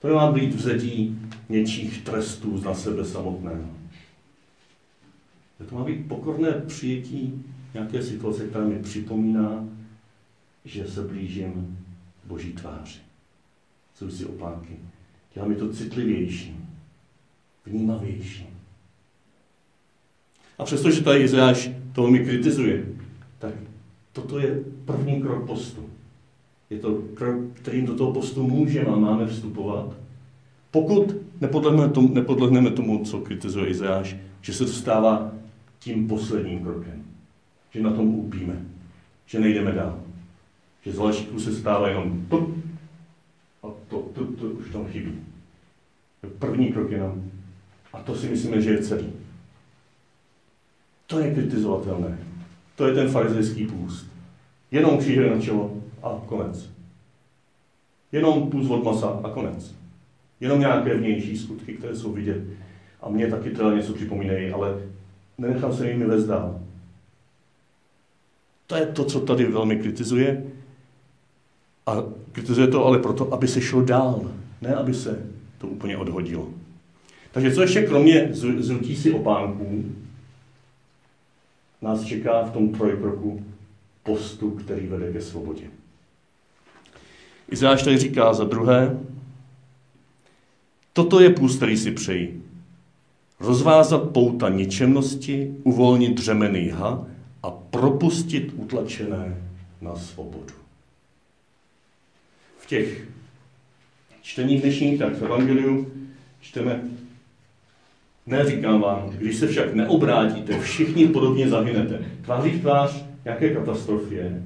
To 0.00 0.08
nemá 0.08 0.32
být 0.32 0.54
vzetí 0.54 1.18
něčích 1.48 2.02
trestů 2.02 2.62
na 2.64 2.74
sebe 2.74 3.04
samotného. 3.04 3.68
To 5.68 5.74
má 5.74 5.84
být 5.84 6.08
pokorné 6.08 6.52
přijetí 6.52 7.44
nějaké 7.74 8.02
situace, 8.02 8.46
která 8.46 8.64
mi 8.64 8.78
připomíná, 8.78 9.68
že 10.64 10.86
se 10.86 11.02
blížím 11.02 11.78
boží 12.24 12.52
tváři. 12.52 12.98
Jsou 13.94 14.10
si 14.10 14.24
opánky. 14.24 14.76
Dělá 15.34 15.48
mi 15.48 15.54
to 15.54 15.72
citlivější, 15.72 16.56
vnímavější. 17.66 18.46
A 20.58 20.64
přestože 20.64 21.04
tady 21.04 21.22
Izáš 21.22 21.70
to 21.92 22.02
velmi 22.02 22.18
kritizuje, 22.18 22.86
tak 23.38 23.54
toto 24.12 24.38
je 24.38 24.64
první 24.84 25.22
krok 25.22 25.46
postu. 25.46 25.90
Je 26.70 26.78
to 26.78 27.02
krok, 27.14 27.36
kterým 27.52 27.86
do 27.86 27.94
toho 27.94 28.12
postu 28.12 28.46
můžeme 28.46 28.86
a 28.86 28.96
máme 28.96 29.26
vstupovat. 29.26 29.96
Pokud 30.70 31.16
nepodlehneme 31.40 31.88
tomu, 31.88 32.14
nepodlehneme 32.14 32.70
tomu, 32.70 33.04
co 33.04 33.20
kritizuje 33.20 33.66
Izáš, 33.66 34.16
že 34.40 34.52
se 34.52 34.64
to 34.64 34.72
stává 34.72 35.32
tím 35.78 36.08
posledním 36.08 36.64
krokem. 36.64 37.03
Že 37.74 37.82
na 37.82 37.90
tom 37.90 38.14
upíme. 38.14 38.62
Že 39.26 39.40
nejdeme 39.40 39.72
dál. 39.72 40.00
Že 40.82 40.92
z 40.92 40.98
valčíků 40.98 41.40
se 41.40 41.52
stává 41.52 41.88
jenom 41.88 42.26
to 42.28 42.54
a 43.62 43.66
to, 43.88 43.98
to, 43.98 44.24
to 44.24 44.46
už 44.46 44.70
tam 44.70 44.86
chybí. 44.86 45.18
První 46.38 46.72
krok 46.72 46.90
jenom. 46.90 47.30
A 47.92 48.02
to 48.02 48.14
si 48.16 48.28
myslíme, 48.28 48.60
že 48.60 48.70
je 48.70 48.82
celý. 48.82 49.12
To 51.06 51.18
je 51.18 51.34
kritizovatelné. 51.34 52.18
To 52.76 52.86
je 52.86 52.94
ten 52.94 53.08
farizejský 53.08 53.66
půst. 53.66 54.06
Jenom 54.70 54.98
kříže 54.98 55.30
na 55.30 55.40
čelo 55.40 55.82
a 56.02 56.22
konec. 56.26 56.70
Jenom 58.12 58.50
půst 58.50 58.70
od 58.70 58.84
masa 58.84 59.20
a 59.24 59.30
konec. 59.30 59.74
Jenom 60.40 60.60
nějaké 60.60 60.94
vnější 60.94 61.38
skutky, 61.38 61.74
které 61.74 61.96
jsou 61.96 62.12
vidět. 62.12 62.42
A 63.00 63.08
mě 63.08 63.26
taky 63.26 63.50
teda 63.50 63.74
něco 63.74 63.92
připomínají, 63.92 64.50
ale 64.50 64.82
nenechám 65.38 65.72
se 65.72 65.90
jimi 65.90 66.26
dál. 66.26 66.63
To 68.66 68.76
je 68.76 68.86
to, 68.86 69.04
co 69.04 69.20
tady 69.20 69.44
velmi 69.44 69.76
kritizuje. 69.76 70.44
A 71.86 71.96
kritizuje 72.32 72.66
to 72.68 72.84
ale 72.84 72.98
proto, 72.98 73.34
aby 73.34 73.48
se 73.48 73.60
šlo 73.60 73.82
dál, 73.82 74.30
ne 74.60 74.74
aby 74.74 74.94
se 74.94 75.26
to 75.58 75.66
úplně 75.66 75.96
odhodilo. 75.96 76.48
Takže 77.32 77.54
co 77.54 77.62
ještě 77.62 77.82
kromě 77.82 78.28
zrutí 78.58 78.96
si 78.96 79.12
opánků, 79.12 79.84
nás 81.82 82.04
čeká 82.04 82.42
v 82.42 82.50
tom 82.50 82.68
trojkroku 82.68 83.44
postu, 84.02 84.50
který 84.50 84.86
vede 84.86 85.12
ke 85.12 85.20
svobodě. 85.20 85.64
Izáš 87.50 87.82
tady 87.82 87.98
říká 87.98 88.34
za 88.34 88.44
druhé, 88.44 89.00
toto 90.92 91.20
je 91.20 91.30
půst, 91.30 91.56
který 91.56 91.76
si 91.76 91.90
přeji. 91.90 92.42
Rozvázat 93.40 94.10
pouta 94.10 94.48
ničemnosti, 94.48 95.54
uvolnit 95.64 96.14
dřemeny 96.14 96.68
ha 96.68 97.06
propustit 97.74 98.52
utlačené 98.56 99.36
na 99.80 99.96
svobodu. 99.96 100.54
V 102.58 102.66
těch 102.66 103.08
čteních 104.22 104.60
dnešních, 104.60 104.98
tak 104.98 105.14
v 105.14 105.24
Evangeliu 105.24 105.92
čteme 106.40 106.80
ne, 108.26 108.44
říkám 108.44 108.80
vám, 108.80 109.10
když 109.10 109.36
se 109.36 109.46
však 109.46 109.74
neobrátíte, 109.74 110.58
všichni 110.58 111.06
podobně 111.06 111.48
zahynete. 111.48 112.04
Tváří 112.24 112.50
v 112.50 112.60
tvář 112.60 113.04
nějaké 113.24 113.54
katastrofě. 113.54 114.42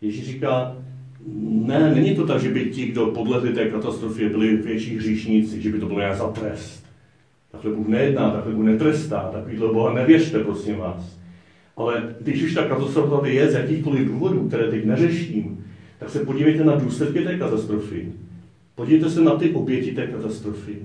Ježíš 0.00 0.26
říká, 0.26 0.76
ne, 1.66 1.94
není 1.94 2.16
to 2.16 2.26
tak, 2.26 2.40
že 2.40 2.50
by 2.50 2.70
ti, 2.70 2.86
kdo 2.86 3.06
podlehli 3.06 3.52
té 3.52 3.70
katastrofě, 3.70 4.28
byli 4.28 4.56
větší 4.56 4.96
hříšníci, 4.96 5.62
že 5.62 5.72
by 5.72 5.78
to 5.78 5.86
bylo 5.86 5.98
nějak 5.98 6.16
za 6.16 6.28
trest. 6.28 6.84
Takhle 7.50 7.72
Bůh 7.72 7.88
nejedná, 7.88 8.30
takhle 8.30 8.52
Bůh 8.52 8.64
netrestá, 8.64 9.30
takovýhle 9.32 9.72
Boha 9.72 9.94
nevěřte, 9.94 10.38
prosím 10.38 10.76
vás. 10.76 11.19
Ale 11.80 12.14
když 12.20 12.42
už 12.42 12.54
ta 12.54 12.68
katastrofa 12.68 13.20
tady 13.20 13.34
je 13.34 13.50
z 13.50 13.54
jakýchkoliv 13.54 14.08
důvodů, 14.08 14.48
které 14.48 14.70
teď 14.70 14.84
neřeším, 14.84 15.64
tak 15.98 16.10
se 16.10 16.24
podívejte 16.24 16.64
na 16.64 16.74
důsledky 16.74 17.24
té 17.24 17.38
katastrofy. 17.38 18.12
Podívejte 18.74 19.10
se 19.10 19.20
na 19.20 19.36
ty 19.36 19.50
oběti 19.50 19.92
té 19.92 20.06
katastrofy. 20.06 20.78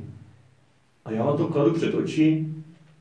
A 1.06 1.12
já 1.12 1.26
vám 1.26 1.38
to 1.38 1.48
kladu 1.48 1.74
před 1.74 1.96
oči, 1.96 2.48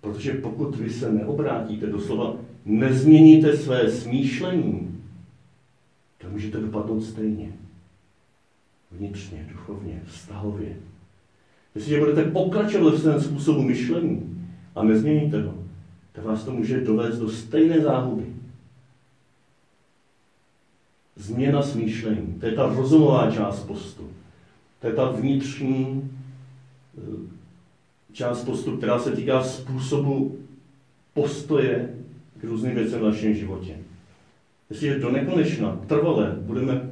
protože 0.01 0.33
pokud 0.33 0.77
vy 0.77 0.91
se 0.91 1.13
neobrátíte, 1.13 1.87
doslova 1.87 2.37
nezměníte 2.65 3.57
své 3.57 3.91
smýšlení, 3.91 5.01
tak 6.19 6.33
můžete 6.33 6.61
dopadnout 6.61 7.01
stejně. 7.01 7.53
Vnitřně, 8.93 9.47
duchovně, 9.53 10.03
vztahově. 10.07 10.77
Jestliže 11.75 11.99
budete 11.99 12.25
pokračovat 12.25 12.95
v 12.95 13.01
svém 13.01 13.21
způsobu 13.21 13.63
myšlení 13.63 14.47
a 14.75 14.83
nezměníte 14.83 15.43
ho, 15.43 15.64
tak 16.15 16.25
vás 16.25 16.45
to 16.45 16.53
může 16.53 16.81
dovést 16.81 17.19
do 17.19 17.29
stejné 17.29 17.81
záhuby. 17.81 18.25
Změna 21.17 21.63
smýšlení, 21.63 22.37
to 22.41 22.47
je 22.47 22.53
ta 22.53 22.67
rozumová 22.67 23.31
část 23.31 23.61
postu. 23.61 24.11
To 24.81 24.87
je 24.87 24.93
ta 24.93 25.11
vnitřní 25.11 26.11
část 28.13 28.45
postu, 28.45 28.77
která 28.77 28.99
se 28.99 29.11
týká 29.11 29.43
způsobu 29.43 30.39
postoje 31.15 31.95
k 32.41 32.45
různým 32.45 32.75
věcem 32.75 33.01
v 33.01 33.05
našem 33.05 33.35
životě. 33.35 33.79
Jestliže 34.71 34.99
do 34.99 35.11
nekonečna, 35.11 35.81
trvale, 35.87 36.37
budeme 36.41 36.91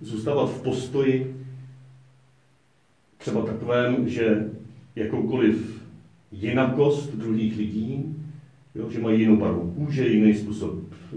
zůstávat 0.00 0.50
v 0.50 0.62
postoji 0.62 1.46
třeba 3.18 3.46
takovém, 3.46 4.08
že 4.08 4.50
jakoukoliv 4.96 5.82
jinakost 6.32 7.14
druhých 7.14 7.56
lidí, 7.56 8.16
jo, 8.74 8.90
že 8.90 9.00
mají 9.00 9.20
jinou 9.20 9.36
barvu 9.36 9.72
kůže, 9.76 10.08
jiný 10.08 10.34
způsob 10.34 10.74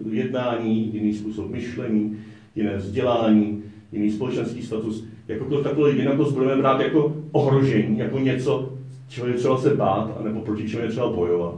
jednání, 0.10 0.94
jiný 0.94 1.13
způsob 1.13 1.50
myšlení, 1.50 2.18
jiné 2.56 2.78
vzdělání, 2.78 3.63
jiný 3.91 4.12
společenský 4.12 4.63
status, 4.63 5.06
jakoukoliv 5.28 5.63
takovou 5.63 5.88
jinakost 5.88 6.34
budeme 6.34 6.56
brát 6.56 6.82
jako 6.82 7.15
ohrožení, 7.32 7.98
jako 7.98 8.20
něco, 8.20 8.74
čeho 9.08 9.28
je 9.28 9.34
třeba 9.34 9.58
se 9.58 9.76
bát, 9.76 10.18
anebo 10.20 10.41
proti 10.41 10.70
čemu 10.70 10.84
je 10.84 10.89
třeba 10.89 11.12
bojovat, 11.12 11.56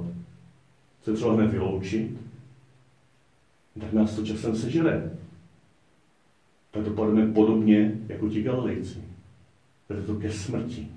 je 1.07 1.13
třeba 1.13 1.33
hned 1.33 1.51
vyloučit, 1.51 2.17
tak 3.79 3.93
nás 3.93 4.15
to 4.15 4.25
časem 4.25 4.55
sežere. 4.55 5.11
Tak 6.71 6.83
dopadneme 6.83 7.33
podobně 7.33 7.91
jako 8.07 8.29
ti 8.29 8.41
Galilejci. 8.41 8.99
Vede 9.89 10.01
to 10.01 10.15
ke 10.15 10.31
smrti. 10.31 10.87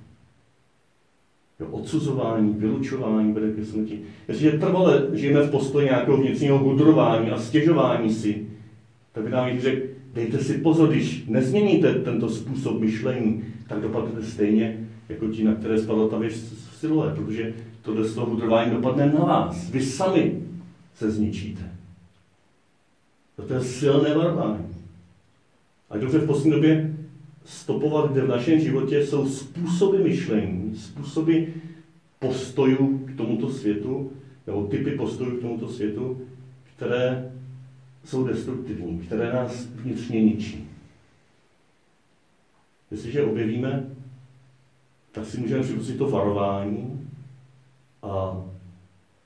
Jo, 1.61 1.67
odsuzování, 1.71 2.55
vylučování 2.59 3.33
vede 3.33 3.53
ke 3.53 3.65
smrti. 3.65 4.01
Jestliže 4.29 4.59
trvale 4.59 5.07
žijeme 5.13 5.43
v 5.43 5.51
postoji 5.51 5.87
nějakého 5.87 6.17
vnitřního 6.17 6.59
hudrování 6.59 7.31
a 7.31 7.39
stěžování 7.39 8.15
si, 8.15 8.47
tak 9.13 9.25
by 9.25 9.31
nám 9.31 9.61
řekl, 9.61 9.87
dejte 10.15 10.39
si 10.39 10.59
pozor, 10.59 10.89
když 10.89 11.25
nezměníte 11.27 11.95
tento 11.95 12.29
způsob 12.29 12.81
myšlení, 12.81 13.45
tak 13.69 13.81
dopadnete 13.81 14.27
stejně 14.27 14.89
jako 15.09 15.29
ti, 15.29 15.45
na 15.45 15.55
které 15.55 15.79
spadla 15.79 16.09
ta 16.09 16.19
věc 16.19 16.35
v 16.35 16.77
silové, 16.77 17.15
protože 17.15 17.55
to 17.83 18.05
z 18.05 18.15
toho 18.15 18.27
hudrování 18.31 18.71
dopadne 18.71 19.07
na 19.07 19.25
vás. 19.25 19.71
Vy 19.71 19.81
sami 19.81 20.43
se 20.95 21.11
zničíte. 21.11 21.63
To 23.47 23.55
je 23.55 23.61
silné 23.61 24.15
varování. 24.15 24.67
A 25.91 25.99
dobře 25.99 26.19
v 26.19 26.27
poslední 26.27 26.51
době 26.51 26.90
stopovat, 27.51 28.13
kde 28.13 28.21
v 28.21 28.29
našem 28.29 28.61
životě 28.61 29.07
jsou 29.07 29.29
způsoby 29.29 30.03
myšlení, 30.03 30.77
způsoby 30.77 31.43
postojů 32.19 32.99
k 32.99 33.17
tomuto 33.17 33.51
světu, 33.51 34.13
nebo 34.47 34.67
typy 34.67 34.91
postojů 34.91 35.37
k 35.37 35.41
tomuto 35.41 35.69
světu, 35.69 36.21
které 36.77 37.33
jsou 38.05 38.25
destruktivní, 38.25 38.99
které 38.99 39.33
nás 39.33 39.67
vnitřně 39.75 40.25
ničí. 40.25 40.69
Jestliže 42.91 43.23
objevíme 43.23 43.87
tak 45.13 45.27
si 45.27 45.41
můžeme 45.41 45.63
připustit 45.63 45.99
to 45.99 46.11
varování 46.11 47.09
a 48.03 48.45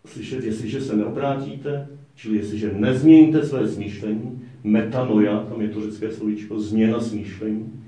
slyšet, 0.07 0.45
jestliže 0.45 0.81
se 0.81 0.97
neobrátíte, 0.97 1.89
čili 2.15 2.37
jestliže 2.37 2.73
nezměníte 2.73 3.47
své 3.47 3.69
smýšlení, 3.69 4.43
metanoja, 4.65 5.39
tam 5.39 5.61
je 5.61 5.69
to 5.69 5.81
řecké 5.81 6.13
slovíčko, 6.13 6.61
změna 6.61 7.01
smýšlení, 7.01 7.84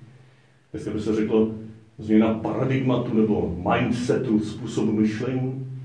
dneska 0.76 0.90
by 0.90 1.00
se 1.00 1.14
řeklo 1.14 1.54
změna 1.98 2.34
paradigmatu 2.34 3.14
nebo 3.14 3.56
mindsetu, 3.70 4.40
způsobu 4.40 4.92
myšlení, 4.92 5.78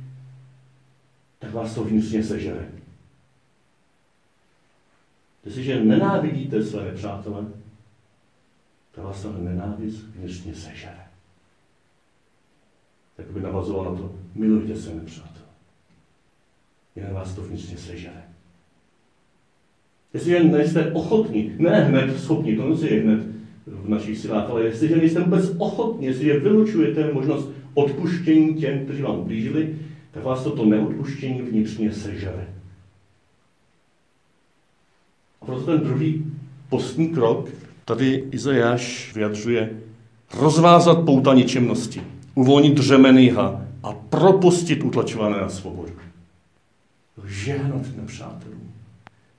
tak 1.40 1.54
vás 1.54 1.76
to 1.76 1.84
vnitřně 1.84 2.24
sežere. 2.24 2.70
Jestliže 5.46 5.84
nenávidíte 5.84 6.64
své 6.64 6.86
nepřátele, 6.86 7.46
tak 8.92 9.06
vás 9.06 9.24
ta 9.24 9.32
nenávist 9.32 10.04
vnitřně 10.16 10.56
sežere 10.56 11.12
tak 13.22 13.32
by 13.32 13.42
navazoval 13.42 13.86
na 13.86 13.98
to, 13.98 14.16
milujte 14.36 14.76
se 14.76 14.96
nepřátel. 14.96 15.46
Jinak 16.96 17.14
vás 17.14 17.36
to 17.36 17.42
vnitřně 17.42 17.78
sežere. 17.78 18.24
Jestliže 20.14 20.44
nejste 20.44 20.92
ochotní, 20.92 21.56
ne 21.60 21.84
hned 21.84 22.20
schopni, 22.20 22.58
to 22.58 22.68
musí 22.68 22.88
hned 22.88 23.41
v 23.72 23.90
našich 23.90 24.18
silách, 24.18 24.50
ale 24.50 24.64
jestliže 24.64 24.96
nejste 24.96 25.20
vůbec 25.20 25.52
ochotní, 25.58 26.06
jestliže 26.06 26.40
vylučujete 26.40 27.14
možnost 27.14 27.50
odpuštění 27.74 28.56
těm, 28.56 28.86
kteří 28.86 29.02
vám 29.02 29.20
ublížili, 29.20 29.76
tak 30.12 30.24
vás 30.24 30.44
toto 30.44 30.66
neodpuštění 30.66 31.42
vnitřně 31.42 31.94
sežere. 31.94 32.48
A 35.42 35.46
proto 35.46 35.66
ten 35.66 35.80
druhý 35.80 36.26
postní 36.70 37.10
krok, 37.10 37.50
tady 37.86 38.24
Izajáš 38.32 39.14
vyjadřuje 39.16 39.70
rozvázat 40.40 41.06
pouta 41.06 41.34
ničemnosti, 41.34 42.02
uvolnit 42.36 42.74
dřemeny 42.74 43.32
a 43.32 43.94
propustit 44.10 44.84
utlačované 44.84 45.42
na 45.42 45.50
svobodu. 45.50 45.92
Žehnat 47.26 47.82
nepřátelům. 47.98 48.61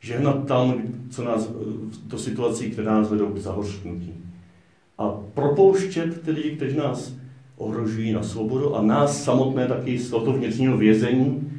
Žehnat 0.02 0.46
tam, 0.46 0.82
co 1.10 1.24
nás, 1.24 1.52
do 2.06 2.18
situací, 2.18 2.70
které 2.70 2.86
nás 2.86 3.10
vedou 3.10 3.26
k 3.26 3.38
zahořknutí. 3.38 4.14
A 4.98 5.08
propouštět 5.34 6.22
tedy, 6.22 6.42
kteří 6.42 6.76
nás 6.76 7.14
ohrožují 7.56 8.12
na 8.12 8.22
svobodu 8.22 8.76
a 8.76 8.82
nás 8.82 9.24
samotné 9.24 9.66
taky 9.66 9.98
z 9.98 10.10
tohoto 10.10 10.32
vnitřního 10.32 10.76
vězení, 10.76 11.52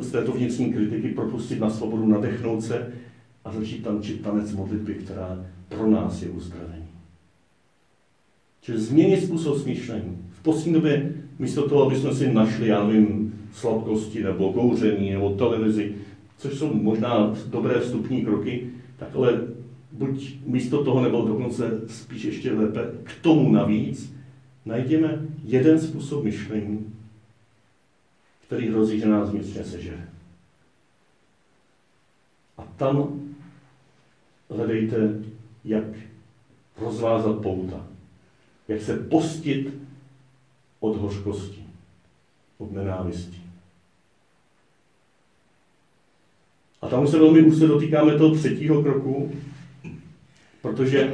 z 0.00 0.10
této 0.10 0.32
vnitřní 0.32 0.72
kritiky 0.72 1.08
propustit 1.08 1.60
na 1.60 1.70
svobodu, 1.70 2.06
nadechnout 2.06 2.62
se 2.62 2.92
a 3.44 3.52
začít 3.52 3.82
tančit 3.84 4.20
tanec 4.20 4.52
modlitby, 4.52 4.94
která 4.94 5.44
pro 5.68 5.90
nás 5.90 6.22
je 6.22 6.28
uzdravení. 6.28 6.88
Čili 8.60 8.78
změnit 8.78 9.24
způsob 9.24 9.58
smýšlení. 9.58 10.18
V 10.30 10.42
poslední 10.42 10.72
době 10.72 11.12
místo 11.38 11.68
toho, 11.68 11.86
aby 11.86 11.96
jsme 11.96 12.14
si 12.14 12.32
našli, 12.32 12.68
já 12.68 12.86
nevím, 12.86 13.34
sladkosti 13.52 14.22
nebo 14.22 14.52
kouření 14.52 15.12
nebo 15.12 15.30
televizi, 15.30 15.94
což 16.38 16.58
jsou 16.58 16.74
možná 16.74 17.34
dobré 17.46 17.80
vstupní 17.80 18.24
kroky, 18.24 18.70
tak 18.96 19.08
ale 19.14 19.40
buď 19.92 20.36
místo 20.46 20.84
toho, 20.84 21.02
nebo 21.02 21.28
dokonce 21.28 21.80
spíš 21.88 22.24
ještě 22.24 22.52
lépe, 22.52 22.80
k 23.02 23.22
tomu 23.22 23.52
navíc, 23.52 24.14
najdeme 24.64 25.26
jeden 25.44 25.80
způsob 25.80 26.24
myšlení, 26.24 26.94
který 28.46 28.68
hrozí, 28.68 29.00
že 29.00 29.06
nás 29.06 29.30
vnitřně 29.30 29.64
sežere. 29.64 30.08
A 32.58 32.62
tam 32.76 33.20
hledejte, 34.50 34.96
jak 35.64 35.84
rozvázat 36.78 37.42
pouta, 37.42 37.86
jak 38.68 38.82
se 38.82 38.96
postit 38.96 39.74
od 40.80 40.96
hořkosti, 40.96 41.64
od 42.58 42.72
nenávisti. 42.72 43.43
A 46.84 46.88
tam 46.88 47.06
se 47.06 47.18
velmi 47.18 47.42
úzce 47.42 47.66
dotýkáme 47.66 48.18
toho 48.18 48.34
třetího 48.34 48.82
kroku, 48.82 49.32
protože 50.62 51.12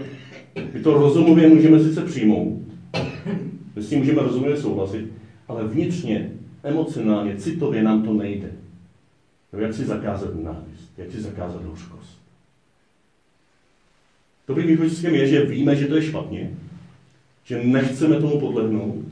my 0.72 0.82
to 0.82 0.94
rozumově 0.94 1.48
můžeme 1.48 1.80
sice 1.80 2.04
přijmout, 2.04 2.62
my 3.76 3.82
s 3.82 3.88
tím 3.88 3.98
můžeme 3.98 4.22
rozumově 4.22 4.56
souhlasit, 4.56 5.12
ale 5.48 5.68
vnitřně, 5.68 6.32
emocionálně, 6.62 7.36
citově 7.36 7.82
nám 7.82 8.02
to 8.02 8.12
nejde. 8.12 8.52
Jak 9.58 9.74
si 9.74 9.84
zakázat 9.84 10.34
nenávist, 10.34 10.92
jak 10.98 11.12
si 11.12 11.20
zakázat 11.20 11.64
hořkost. 11.64 12.18
Dobrým 14.48 14.66
východiskem 14.66 15.14
je, 15.14 15.26
že 15.26 15.44
víme, 15.44 15.76
že 15.76 15.86
to 15.86 15.96
je 15.96 16.02
špatně, 16.02 16.50
že 17.44 17.64
nechceme 17.64 18.20
tomu 18.20 18.40
podlehnout, 18.40 19.04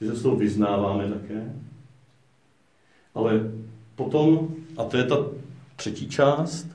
že 0.00 0.06
se 0.08 0.16
z 0.16 0.22
toho 0.22 0.36
vyznáváme 0.36 1.08
také, 1.08 1.52
ale 3.14 3.50
potom, 3.96 4.48
a 4.76 4.84
to 4.84 4.96
je 4.96 5.04
ta 5.04 5.39
třetí 5.80 6.08
část, 6.08 6.66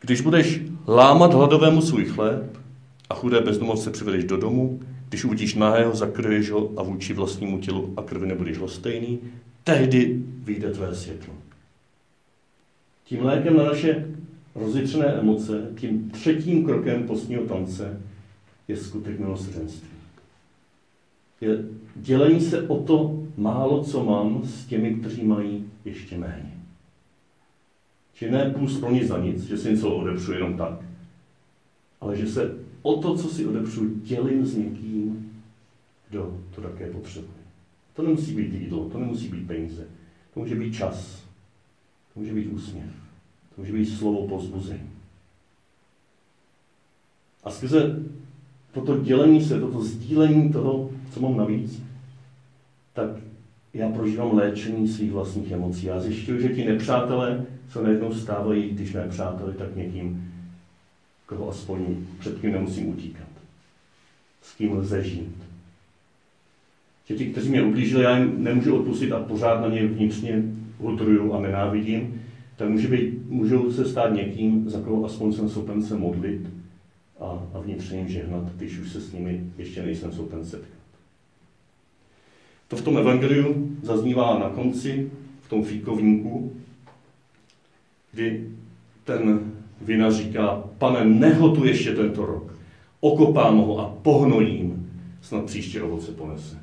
když 0.00 0.20
budeš 0.20 0.60
lámat 0.88 1.34
hladovému 1.34 1.82
svůj 1.82 2.04
chléb 2.04 2.58
a 3.10 3.14
chudé 3.14 3.40
bezdomovce 3.40 3.90
přivedeš 3.90 4.24
do 4.24 4.36
domu, 4.36 4.80
když 5.08 5.24
uvidíš 5.24 5.54
nahého, 5.54 5.94
zakryješ 5.94 6.50
ho 6.50 6.70
a 6.76 6.82
vůči 6.82 7.14
vlastnímu 7.14 7.58
tělu 7.58 7.94
a 7.96 8.02
krvi 8.02 8.26
nebudeš 8.26 8.58
lhostejný, 8.58 9.18
tehdy 9.64 10.22
vyjde 10.44 10.70
tvé 10.70 10.94
světlo. 10.94 11.34
Tím 13.04 13.24
lékem 13.24 13.56
na 13.56 13.64
naše 13.64 14.06
rozjitřené 14.54 15.06
emoce, 15.06 15.70
tím 15.78 16.10
třetím 16.10 16.64
krokem 16.64 17.06
postního 17.06 17.44
tance 17.44 18.00
je 18.68 18.76
skutek 18.76 19.18
milosrdenství. 19.18 19.88
Je 21.40 21.58
dělení 21.96 22.40
se 22.40 22.68
o 22.68 22.82
to 22.82 23.22
málo, 23.36 23.84
co 23.84 24.04
mám 24.04 24.42
s 24.44 24.66
těmi, 24.66 24.94
kteří 24.94 25.24
mají 25.24 25.64
ještě 25.84 26.18
méně. 26.18 26.55
Či 28.16 28.30
ne 28.30 28.50
půl 28.50 28.68
pro 28.80 28.90
nic 28.90 29.08
za 29.08 29.18
nic, 29.18 29.42
že 29.42 29.58
si 29.58 29.70
něco 29.70 29.94
odepřu 29.94 30.32
jenom 30.32 30.56
tak, 30.56 30.72
ale 32.00 32.16
že 32.16 32.26
se 32.26 32.54
o 32.82 32.96
to, 32.96 33.16
co 33.16 33.28
si 33.28 33.46
odepřu, 33.46 33.94
dělím 33.94 34.46
s 34.46 34.56
někým, 34.56 35.32
kdo 36.08 36.40
to 36.54 36.60
také 36.60 36.90
potřebuje. 36.90 37.38
To 37.94 38.02
nemusí 38.02 38.34
být 38.34 38.52
jídlo, 38.52 38.88
to 38.88 38.98
nemusí 38.98 39.28
být 39.28 39.46
peníze, 39.46 39.86
to 40.34 40.40
může 40.40 40.54
být 40.54 40.74
čas, 40.74 41.24
to 42.14 42.20
může 42.20 42.34
být 42.34 42.46
úsměv, 42.46 42.90
to 43.54 43.60
může 43.60 43.72
být 43.72 43.86
slovo 43.86 44.28
pozbuzení. 44.28 44.90
A 47.44 47.50
skrze 47.50 48.02
toto 48.72 48.98
dělení 48.98 49.44
se, 49.44 49.60
toto 49.60 49.84
sdílení 49.84 50.52
toho, 50.52 50.90
co 51.10 51.20
mám 51.20 51.36
navíc, 51.36 51.82
tak 52.92 53.10
já 53.76 53.88
prožívám 53.88 54.36
léčení 54.36 54.88
svých 54.88 55.12
vlastních 55.12 55.50
emocí. 55.50 55.86
Já 55.86 56.00
zjišťuju, 56.00 56.40
že 56.40 56.48
ti 56.48 56.64
nepřátelé 56.64 57.46
se 57.70 57.82
najednou 57.82 58.12
stávají, 58.12 58.70
když 58.70 58.92
ne 58.92 59.08
přáteli, 59.08 59.54
tak 59.54 59.76
někým, 59.76 60.32
koho 61.26 61.48
aspoň 61.48 61.96
před 62.18 62.38
kým 62.38 62.52
nemusím 62.52 62.88
utíkat. 62.88 63.28
S 64.42 64.54
kým 64.54 64.72
lze 64.72 65.04
žít. 65.04 65.36
Že 67.08 67.14
ti, 67.14 67.26
kteří 67.26 67.50
mě 67.50 67.62
ublížili, 67.62 68.04
já 68.04 68.18
jim 68.18 68.44
nemůžu 68.44 68.76
odpustit 68.76 69.12
a 69.12 69.20
pořád 69.20 69.60
na 69.60 69.68
ně 69.68 69.86
vnitřně 69.86 70.42
hutruju 70.78 71.32
a 71.32 71.40
nenávidím, 71.40 72.22
tak 72.56 72.68
může 72.68 72.88
být, 72.88 73.30
můžou 73.30 73.72
se 73.72 73.84
stát 73.84 74.12
někým, 74.12 74.70
za 74.70 74.80
koho 74.80 75.04
aspoň 75.04 75.32
jsem 75.32 75.48
schopen 75.48 75.82
se 75.82 75.96
modlit 75.96 76.50
a, 77.20 77.48
a 77.54 77.60
vnitřně 77.60 77.98
jim 77.98 78.08
žehnat, 78.08 78.52
když 78.56 78.78
už 78.78 78.92
se 78.92 79.00
s 79.00 79.12
nimi 79.12 79.44
ještě 79.58 79.82
nejsem 79.82 80.12
schopen 80.12 80.44
setkat. 80.44 80.75
To 82.68 82.76
v 82.76 82.82
tom 82.82 82.98
evangeliu 82.98 83.76
zaznívá 83.82 84.38
na 84.38 84.48
konci, 84.48 85.10
v 85.40 85.48
tom 85.48 85.64
fíkovníku, 85.64 86.52
kdy 88.12 88.48
ten 89.04 89.52
vina 89.80 90.10
říká, 90.10 90.64
pane, 90.78 91.04
nehotu 91.04 91.64
ještě 91.64 91.94
tento 91.94 92.26
rok, 92.26 92.54
okopám 93.00 93.56
ho 93.56 93.78
a 93.78 93.96
pohnojím, 94.02 94.90
snad 95.20 95.44
příště 95.44 95.82
ovoce 95.82 96.12
ponese. 96.12 96.56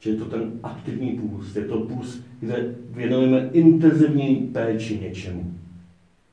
Že 0.00 0.10
je 0.10 0.16
to 0.16 0.24
ten 0.24 0.60
aktivní 0.62 1.12
půst, 1.12 1.56
je 1.56 1.64
to 1.64 1.80
půst, 1.80 2.26
kde 2.40 2.74
věnujeme 2.90 3.50
intenzivní 3.52 4.36
péči 4.36 4.98
něčemu. 4.98 5.54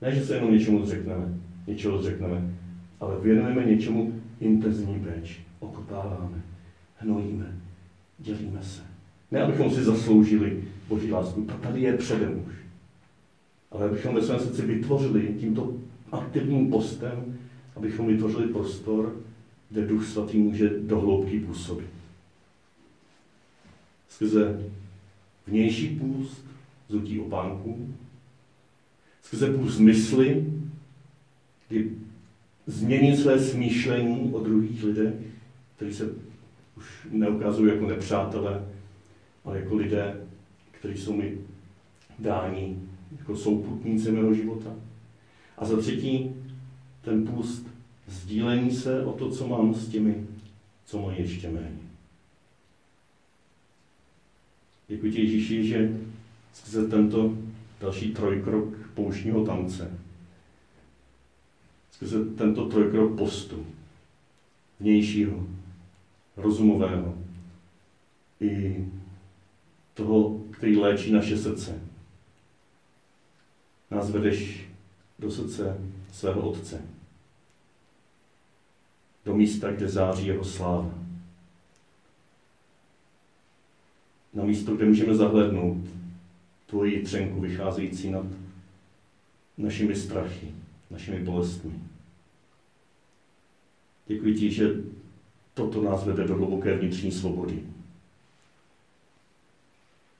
Ne, 0.02 0.16
že 0.16 0.26
se 0.26 0.36
jenom 0.36 0.54
něčemu 0.54 0.86
zřekneme, 0.86 1.38
něčeho 1.68 2.02
zřekneme, 2.02 2.54
ale 3.00 3.20
věnujeme 3.20 3.66
něčemu 3.66 4.14
intenzivní 4.40 5.00
péči. 5.00 5.42
Okopáváme, 5.60 6.42
hnojíme, 6.98 7.56
dělíme 8.20 8.64
se. 8.64 8.82
Ne, 9.32 9.42
abychom 9.42 9.72
si 9.72 9.84
zasloužili 9.84 10.64
Boží 10.88 11.12
lásku, 11.12 11.42
ta 11.42 11.54
tady 11.54 11.82
je 11.82 11.98
předem 11.98 12.44
už. 12.48 12.54
Ale 13.72 13.90
abychom 13.90 14.16
ve 14.16 14.22
svém 14.22 14.40
srdci 14.40 14.62
vytvořili 14.62 15.36
tímto 15.40 15.74
aktivním 16.12 16.72
postem, 16.72 17.38
abychom 17.76 18.08
vytvořili 18.08 18.48
prostor, 18.48 19.16
kde 19.70 19.88
Duch 19.88 20.08
Svatý 20.08 20.38
může 20.38 20.70
do 20.70 21.00
hloubky 21.00 21.40
působit. 21.40 21.90
Skrze 24.10 24.62
vnější 25.48 25.88
půst, 25.88 26.46
zutí 26.90 27.20
opánků, 27.20 27.96
skrze 29.22 29.54
půst 29.54 29.80
mysli, 29.80 30.54
kdy 31.68 31.92
změnit 32.68 33.18
své 33.18 33.40
smýšlení 33.40 34.34
o 34.34 34.40
druhých 34.40 34.84
lidech, 34.84 35.14
kteří 35.76 35.94
se 35.94 36.10
už 36.80 37.08
neukazují 37.12 37.72
jako 37.72 37.88
nepřátelé, 37.88 38.66
ale 39.46 39.60
jako 39.60 39.76
lidé, 39.76 40.28
kteří 40.72 41.02
jsou 41.02 41.14
mi 41.14 41.38
dání 42.20 42.90
jako 43.18 43.38
souputníci 43.38 44.12
mého 44.12 44.34
života. 44.34 44.70
A 45.58 45.66
za 45.66 45.78
třetí, 45.78 46.32
ten 47.02 47.28
půst 47.28 47.68
sdílení 48.08 48.72
se 48.72 49.06
o 49.06 49.14
to, 49.14 49.32
co 49.32 49.48
mám 49.48 49.74
s 49.74 49.88
těmi, 49.88 50.28
co 50.86 51.02
mají 51.02 51.20
ještě 51.20 51.50
méně. 51.50 51.90
Děkuji 54.88 55.12
ti, 55.12 55.22
Ježíši, 55.22 55.68
že 55.68 55.98
skrze 56.54 56.88
tento 56.88 57.38
další 57.82 58.14
trojkrok 58.14 58.70
pouštního 58.94 59.46
tance, 59.46 59.92
skrze 61.92 62.26
tento 62.26 62.66
trojkrok 62.70 63.18
postu, 63.18 63.66
vnějšího, 64.80 65.48
rozumového, 66.42 67.18
i 68.42 68.86
toho, 69.94 70.40
který 70.52 70.78
léčí 70.78 71.12
naše 71.12 71.38
srdce. 71.38 71.82
Nás 73.92 74.10
vedeš 74.10 74.68
do 75.20 75.32
srdce 75.32 75.78
svého 76.12 76.50
Otce. 76.50 76.82
Do 79.26 79.36
místa, 79.36 79.72
kde 79.72 79.90
září 79.90 80.28
jeho 80.28 80.44
sláva. 80.44 80.94
Na 84.34 84.44
místo, 84.44 84.76
kde 84.76 84.86
můžeme 84.86 85.16
zahlednout 85.16 85.78
tvoji 86.66 87.04
třenku 87.04 87.40
vycházející 87.40 88.10
nad 88.10 88.26
našimi 89.58 89.96
strachy, 89.96 90.52
našimi 90.92 91.20
bolestmi. 91.20 91.74
Děkuji 94.08 94.36
ti, 94.36 94.52
že 94.52 94.74
toto 95.60 95.82
nás 95.82 96.04
vede 96.04 96.24
do 96.24 96.36
hluboké 96.36 96.78
vnitřní 96.78 97.12
svobody. 97.12 97.64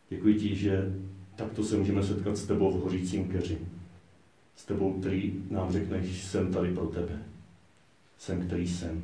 Děkuji 0.10 0.36
ti, 0.36 0.56
že 0.56 0.94
takto 1.36 1.64
se 1.64 1.78
můžeme 1.78 2.04
setkat 2.04 2.38
s 2.38 2.46
tebou 2.46 2.72
v 2.72 2.82
hořícím 2.82 3.32
keři. 3.32 3.58
S 4.56 4.66
tebou, 4.66 5.00
který 5.00 5.44
nám 5.50 5.72
řekne, 5.72 6.04
že 6.04 6.28
jsem 6.28 6.54
tady 6.54 6.74
pro 6.74 6.88
tebe. 6.88 7.24
Jsem, 8.18 8.48
který 8.48 8.68
jsem. 8.68 9.02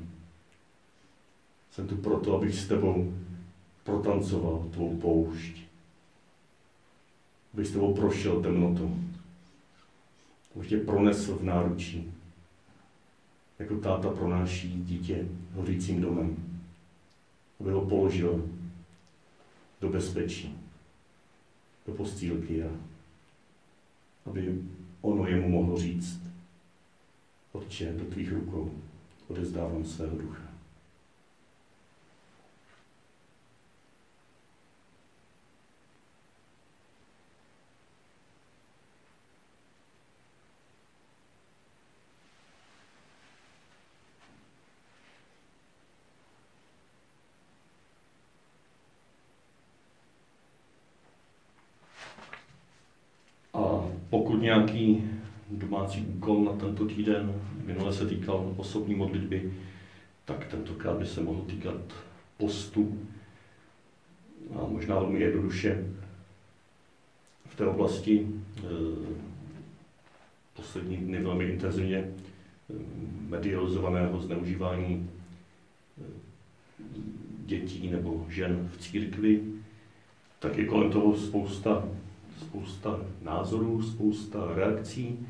Jsem 1.72 1.88
tu 1.88 1.96
proto, 1.96 2.38
abych 2.38 2.56
s 2.56 2.68
tebou 2.68 3.14
protancoval 3.84 4.68
tvou 4.72 4.98
poušť. 4.98 5.58
Abych 7.54 7.68
s 7.68 7.72
tebou 7.72 7.94
prošel 7.94 8.42
temnotu. 8.42 9.00
Abych 10.56 10.70
tě 10.70 10.78
pronesl 10.78 11.36
v 11.36 11.44
náručí. 11.44 12.15
Jako 13.60 13.76
táta 13.76 14.10
pronáší 14.10 14.70
dítě 14.70 15.28
hořícím 15.54 16.02
domem. 16.02 16.60
Aby 17.60 17.72
ho 17.72 17.86
položil 17.86 18.50
do 19.82 19.90
bezpečí, 19.90 20.58
do 21.88 21.94
postýlky 21.94 22.64
a 22.64 22.70
aby 24.26 24.62
ono 25.02 25.28
jemu 25.28 25.50
mohlo 25.50 25.78
říct, 25.78 26.22
Otče, 27.52 27.94
do 27.94 28.06
tvých 28.06 28.32
rukou 28.32 28.72
odezdávám 29.28 29.86
svého 29.86 30.18
ducha. 30.18 30.45
Pokud 54.10 54.42
nějaký 54.42 55.04
domácí 55.52 56.02
úkol 56.02 56.44
na 56.44 56.54
tento 56.54 56.86
týden, 56.86 57.42
minule 57.66 57.94
se 57.94 58.06
týkal 58.06 58.54
osobní 58.58 58.96
modlitby, 58.96 59.54
tak 60.26 60.46
tentokrát 60.46 60.98
by 60.98 61.06
se 61.06 61.22
mohl 61.22 61.42
týkat 61.42 61.76
postu. 62.38 63.00
A 64.56 64.68
možná 64.68 65.00
velmi 65.00 65.20
jednoduše 65.20 65.86
v 67.46 67.56
té 67.56 67.66
oblasti 67.66 68.28
e, 68.58 68.62
poslední 70.54 70.98
dny 70.98 71.24
velmi 71.24 71.46
intenzivně 71.46 71.98
e, 71.98 72.14
medializovaného 73.30 74.22
zneužívání 74.22 75.10
e, 75.98 76.04
dětí 77.46 77.90
nebo 77.90 78.26
žen 78.30 78.70
v 78.74 78.78
církvi, 78.78 79.42
tak 80.40 80.58
je 80.58 80.66
kolem 80.66 80.92
toho 80.92 81.18
spousta 81.18 81.88
spousta 82.40 83.00
názorů, 83.22 83.84
spousta 83.84 84.54
reakcí 84.56 85.28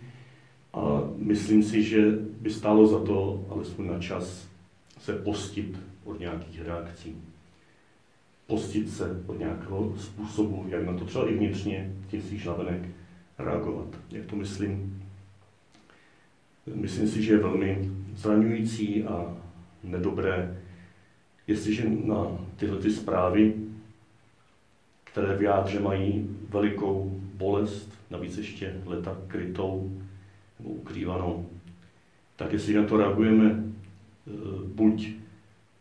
a 0.74 1.04
myslím 1.16 1.64
si, 1.64 1.84
že 1.84 2.12
by 2.42 2.50
stálo 2.50 2.88
za 2.88 3.00
to, 3.00 3.46
alespoň 3.50 3.88
na 3.88 4.00
čas, 4.00 4.48
se 5.00 5.14
postit 5.14 5.80
od 6.04 6.20
nějakých 6.20 6.62
reakcí. 6.62 7.16
Postit 8.48 8.90
se 8.90 9.24
od 9.28 9.40
nějakého 9.40 9.94
způsobu, 9.98 10.66
jak 10.70 10.86
na 10.86 10.98
to 10.98 11.06
třeba 11.06 11.30
i 11.30 11.34
vnitřně, 11.34 11.94
tím 12.08 12.22
svých 12.22 12.46
navenek 12.46 12.82
reagovat. 13.40 13.88
Jak 14.12 14.26
to 14.26 14.36
myslím? 14.36 15.04
Myslím 16.76 17.08
si, 17.08 17.24
že 17.24 17.34
je 17.34 17.40
velmi 17.40 17.92
zraňující 18.16 19.04
a 19.04 19.38
nedobré, 19.84 20.62
jestliže 21.48 21.90
na 21.90 22.38
tyhle 22.56 22.78
ty 22.78 22.92
zprávy 22.92 23.54
které 25.16 25.38
v 25.38 25.42
jádře 25.42 25.80
mají 25.80 26.30
velikou 26.50 27.22
bolest, 27.34 27.90
navíc 28.10 28.38
ještě 28.38 28.82
leta 28.86 29.18
krytou 29.28 30.02
nebo 30.60 30.70
ukrývanou. 30.70 31.50
Tak 32.36 32.54
jestli 32.54 32.74
na 32.74 32.84
to 32.84 32.98
reagujeme 32.98 33.50
e, 33.50 33.62
buď 34.66 35.10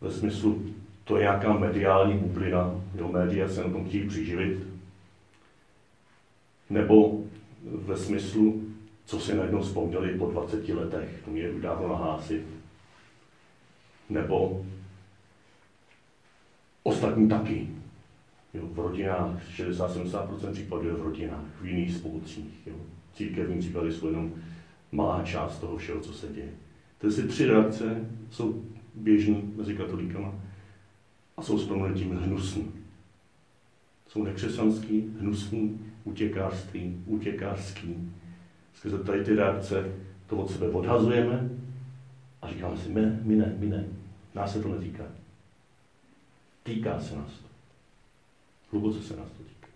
ve 0.01 0.11
smyslu, 0.11 0.67
to 1.05 1.17
je 1.17 1.23
nějaká 1.23 1.53
mediální 1.53 2.19
bublina, 2.19 2.81
jo, 2.95 3.09
média 3.09 3.49
se 3.49 3.65
na 3.65 3.71
tom 3.71 3.89
chtějí 3.89 4.09
přiživit, 4.09 4.59
nebo 6.71 7.25
ve 7.65 7.97
smyslu, 7.97 8.63
co 9.05 9.21
si 9.21 9.35
najednou 9.35 9.61
vzpomněli 9.61 10.19
po 10.19 10.31
20 10.31 10.69
letech, 10.69 11.23
to 11.25 11.31
mě 11.31 11.51
už 11.51 11.63
dávno 11.63 11.89
nahlásit, 11.89 12.47
nebo 14.11 14.65
ostatní 16.83 17.29
taky, 17.29 17.69
Jo, 18.55 18.67
v 18.73 18.79
rodinách, 18.79 19.43
60-70% 19.59 20.53
případů 20.53 20.89
je 20.89 20.95
v 20.95 21.03
rodinách, 21.03 21.45
v 21.61 21.67
jiných 21.67 21.95
spolcích. 21.95 22.67
Jo. 22.67 22.75
Církevní 23.15 23.59
případy 23.59 23.93
jsou 23.93 24.07
jenom 24.07 24.33
malá 24.93 25.23
část 25.23 25.59
toho 25.59 25.77
všeho, 25.77 26.01
co 26.01 26.13
se 26.13 26.29
děje. 26.29 26.51
Ty 26.99 27.09
tři 27.09 27.47
reakce 27.47 28.09
jsou 28.31 28.65
běžní 28.95 29.53
mezi 29.57 29.75
katolíkama 29.75 30.35
a 31.37 31.43
jsou 31.43 31.59
s 31.59 31.69
tím 31.95 32.17
hnusný. 32.17 32.73
Jsou 34.09 34.25
nekřesanský, 34.25 35.15
hnusný, 35.21 35.81
utěkářství, 36.05 37.03
utěkářský. 37.07 38.13
Skrze 38.75 38.99
tady 38.99 39.25
ty 39.25 39.35
reakce 39.35 39.93
to 40.27 40.37
od 40.37 40.51
sebe 40.51 40.69
odhazujeme 40.69 41.51
a 42.43 42.49
říkáme 42.49 42.77
si, 42.77 42.89
my, 42.89 43.19
my 43.23 43.37
ne, 43.37 43.55
my 43.59 43.67
ne, 43.67 43.85
nás 44.35 44.53
se 44.53 44.63
to 44.63 44.69
netýká. 44.69 45.05
Týká 46.63 47.01
se 47.01 47.17
nás 47.17 47.31
to. 47.31 47.54
Hluboce 48.75 49.03
se 49.03 49.17
nás 49.17 49.29
to 49.31 49.43
týká. 49.43 49.69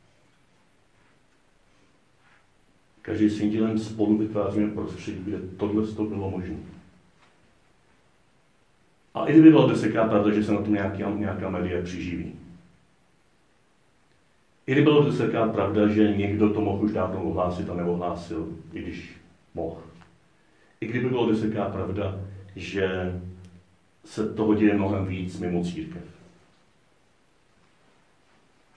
Každý 3.03 3.31
svým 3.31 3.51
dílem 3.51 3.79
spolu 3.79 4.19
vytváříme 4.19 4.71
prostředí, 4.71 5.23
kde 5.25 5.39
tohle 5.57 5.87
to 5.87 6.05
bylo 6.05 6.31
možné. 6.31 6.57
A 9.15 9.27
i 9.27 9.33
kdyby 9.33 9.51
bylo 9.51 9.69
desetkrát 9.69 10.11
pravda, 10.11 10.35
že 10.35 10.45
se 10.45 10.53
na 10.53 10.63
tom 10.63 10.75
nějaká, 10.75 11.11
nějaká 11.11 11.51
média 11.51 11.83
přiživí. 11.83 12.33
I 14.67 14.73
kdyby 14.73 14.85
bylo 14.85 15.11
desetkrát 15.11 15.53
pravda, 15.53 15.89
že 15.89 16.17
někdo 16.17 16.51
to 16.55 16.61
mohl 16.61 16.85
už 16.85 16.93
dávno 16.93 17.23
ohlásit 17.23 17.71
a 17.71 17.75
neohlásil, 17.75 18.49
i 18.73 18.83
když 18.83 19.17
mohl. 19.55 19.83
I 20.81 20.87
kdyby 20.87 21.09
bylo 21.09 21.31
desetkrát 21.31 21.73
pravda, 21.73 22.21
že 22.57 23.15
se 24.05 24.35
toho 24.35 24.55
děje 24.55 24.75
mnohem 24.75 25.07
víc 25.07 25.41
mimo 25.41 25.65
církev 25.65 26.18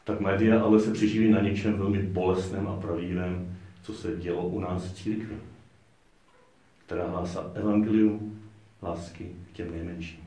tak 0.04 0.20
média 0.20 0.62
ale 0.62 0.80
se 0.80 0.92
přiživí 0.92 1.32
na 1.32 1.42
něčem 1.42 1.74
velmi 1.74 2.04
bolestném 2.04 2.68
a 2.68 2.76
pravdivém, 2.76 3.58
co 3.84 3.94
se 3.94 4.18
dělo 4.18 4.48
u 4.48 4.60
nás 4.60 4.86
v 4.86 4.96
církvi, 4.96 5.36
která 6.86 7.08
hlásá 7.08 7.52
evangelium 7.54 8.40
lásky 8.84 9.36
k 9.52 9.56
těm 9.56 9.72
nejmenším. 9.72 10.20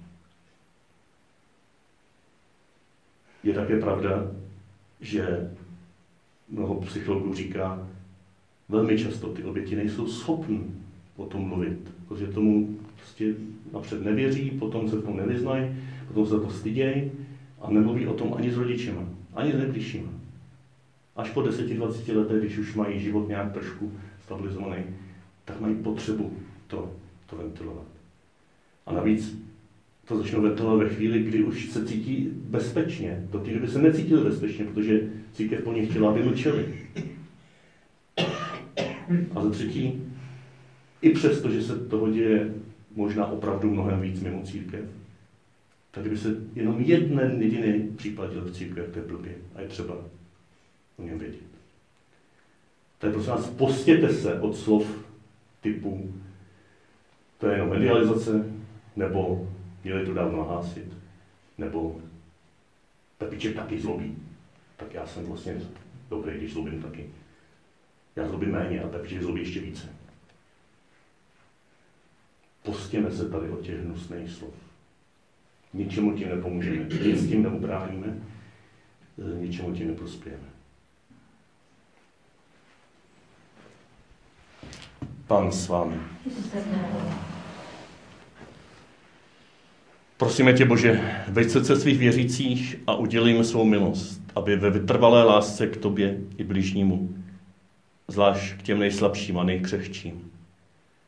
Je 3.43 3.55
také 3.55 3.81
pravda, 3.81 4.31
že 5.01 5.51
mnoho 6.49 6.75
psychologů 6.75 7.35
říká, 7.35 7.89
velmi 8.69 8.99
často 8.99 9.29
ty 9.29 9.45
oběti 9.45 9.77
nejsou 9.77 10.07
schopni 10.07 10.61
o 11.17 11.27
tom 11.27 11.49
mluvit, 11.49 11.79
protože 12.09 12.27
tomu 12.27 12.79
prostě 12.97 13.35
napřed 13.73 14.05
nevěří, 14.05 14.51
potom 14.51 14.89
se 14.89 14.97
v 14.97 15.05
tom 15.05 15.17
nevyznají, 15.17 15.77
potom 16.09 16.27
se 16.27 16.41
to 16.41 16.51
stydějí 16.51 17.11
a 17.61 17.71
nemluví 17.71 18.07
o 18.07 18.15
tom 18.15 18.35
ani 18.35 18.51
s 18.51 18.57
rodičima. 18.57 19.03
Ani 19.35 19.53
s 19.53 19.57
nejbližšíma. 19.57 20.11
Až 21.17 21.31
po 21.31 21.41
10-20 21.41 22.17
letech, 22.17 22.41
když 22.41 22.59
už 22.59 22.75
mají 22.75 23.01
život 23.01 23.29
nějak 23.29 23.53
trošku 23.53 23.93
stabilizovaný, 24.25 24.83
tak 25.45 25.61
mají 25.61 25.75
potřebu 25.75 26.33
to, 26.67 26.93
to 27.27 27.37
ventilovat. 27.37 27.87
A 28.87 28.93
navíc 28.93 29.39
to 30.09 30.17
začnou 30.17 30.43
ventilovat 30.43 30.79
ve 30.79 30.95
chvíli, 30.95 31.23
kdy 31.23 31.45
už 31.45 31.71
se 31.71 31.87
cítí 31.87 32.29
bezpečně. 32.35 33.27
Do 33.31 33.39
té 33.39 33.55
doby 33.55 33.69
se 33.69 33.79
necítili 33.79 34.25
bezpečně, 34.25 34.65
protože 34.65 35.01
církev 35.33 35.63
po 35.65 35.73
nich 35.73 35.91
chtěla, 35.91 36.11
aby 36.11 36.23
mlčeli. 36.23 36.75
A 39.35 39.43
za 39.43 39.51
třetí, 39.51 40.03
i 41.03 41.11
přesto, 41.11 41.51
že 41.51 41.63
se 41.63 41.79
toho 41.79 42.11
děje 42.11 42.55
možná 42.97 43.27
opravdu 43.27 43.71
mnohem 43.71 44.01
víc 44.01 44.21
mimo 44.21 44.43
církev, 44.43 44.85
tak 45.95 46.03
kdyby 46.03 46.19
se 46.19 46.37
jenom 46.55 46.81
jeden 46.81 47.43
jediný 47.43 47.97
dělal 48.03 48.29
v 48.29 48.53
církvi, 48.53 48.81
jak 48.81 48.91
to 48.91 48.99
je 48.99 49.05
blbě. 49.05 49.35
A 49.55 49.61
je 49.61 49.69
třeba 49.69 49.95
o 50.97 51.03
něm 51.03 51.19
vědět. 51.19 51.41
Tak 52.99 53.13
prosím 53.13 53.31
vás, 53.31 53.51
postěte 53.51 54.15
se 54.15 54.41
od 54.41 54.57
slov 54.57 55.05
typu 55.61 56.15
to 57.45 57.51
je 57.51 57.57
jenom 57.57 57.71
medializace, 57.71 58.45
nebo 58.97 59.49
měli 59.85 60.07
to 60.07 60.15
dávno 60.15 60.39
nahlásit, 60.39 60.99
nebo 61.59 62.01
Pepíček 63.19 63.57
taky 63.57 63.81
zlobí. 63.81 64.19
Tak 64.77 64.95
já 64.95 65.07
jsem 65.07 65.27
vlastně 65.27 65.61
dobrý, 66.11 66.39
když 66.39 66.53
zlobím 66.53 66.83
taky. 66.83 67.11
Já 68.17 68.29
zlobím 68.29 68.51
méně 68.51 68.83
a 68.83 68.89
Pepíček 68.89 69.23
zlobí 69.23 69.41
ještě 69.41 69.61
více. 69.61 69.89
Postěme 72.63 73.11
se 73.11 73.29
tady 73.29 73.51
od 73.51 73.61
těch 73.61 73.81
hnusných 73.81 74.31
slov. 74.31 74.55
Ničemu 75.75 76.13
tím 76.13 76.29
nepomůžeme. 76.29 76.87
Nic 77.05 77.27
tím 77.27 77.43
neubráníme, 77.43 78.07
eh, 79.19 79.41
ničemu 79.41 79.73
tím 79.73 79.89
neprospějeme. 79.89 80.45
Pán 85.27 85.53
s 85.53 85.69
vámi. 85.69 85.97
Prosíme 90.17 90.53
tě, 90.53 90.65
Bože, 90.65 91.23
veď 91.29 91.51
srdce 91.51 91.77
svých 91.77 91.99
věřících 91.99 92.77
a 92.87 92.95
jim 93.29 93.45
svou 93.45 93.65
milost, 93.65 94.23
aby 94.35 94.57
ve 94.57 94.71
vytrvalé 94.71 95.25
lásce 95.25 95.67
k 95.67 95.77
tobě 95.77 96.19
i 96.37 96.45
bližnímu, 96.45 97.15
zvlášť 98.09 98.57
k 98.59 98.63
těm 98.63 98.79
nejslabším 98.79 99.39
a 99.39 99.45
nejkřehčím, 99.45 100.31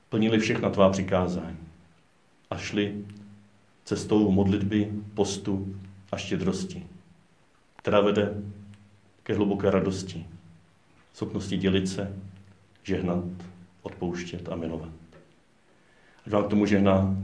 plnili 0.09 0.38
všechna 0.38 0.70
tvá 0.70 0.90
přikázání 0.90 1.57
a 2.50 2.57
šli 2.57 2.94
cestou 3.87 4.31
modlitby, 4.31 4.92
postu 5.14 5.77
a 6.12 6.16
štědrosti, 6.16 6.87
která 7.77 8.01
vede 8.01 8.35
ke 9.22 9.35
hluboké 9.35 9.70
radosti, 9.70 10.27
schopnosti 11.14 11.57
dělit 11.57 11.88
se, 11.88 12.16
žehnat, 12.83 13.25
odpouštět 13.83 14.49
a 14.49 14.57
milovat. 14.57 14.88
Ať 16.27 16.33
vám 16.33 16.44
k 16.44 16.49
tomu 16.49 16.66
žehná 16.66 17.16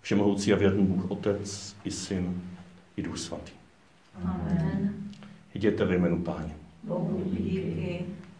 všemohoucí 0.00 0.52
a 0.52 0.56
věrný 0.56 0.86
Bůh, 0.86 1.10
Otec 1.10 1.76
i 1.84 1.90
Syn 1.90 2.42
i 2.96 3.02
Duch 3.02 3.18
Svatý. 3.18 3.52
Amen. 4.24 4.94
Jděte 5.54 5.84
ve 5.84 5.94
jménu 5.94 6.22
Páně. 6.22 6.56
Bohu 6.82 7.22
díky. 7.32 8.06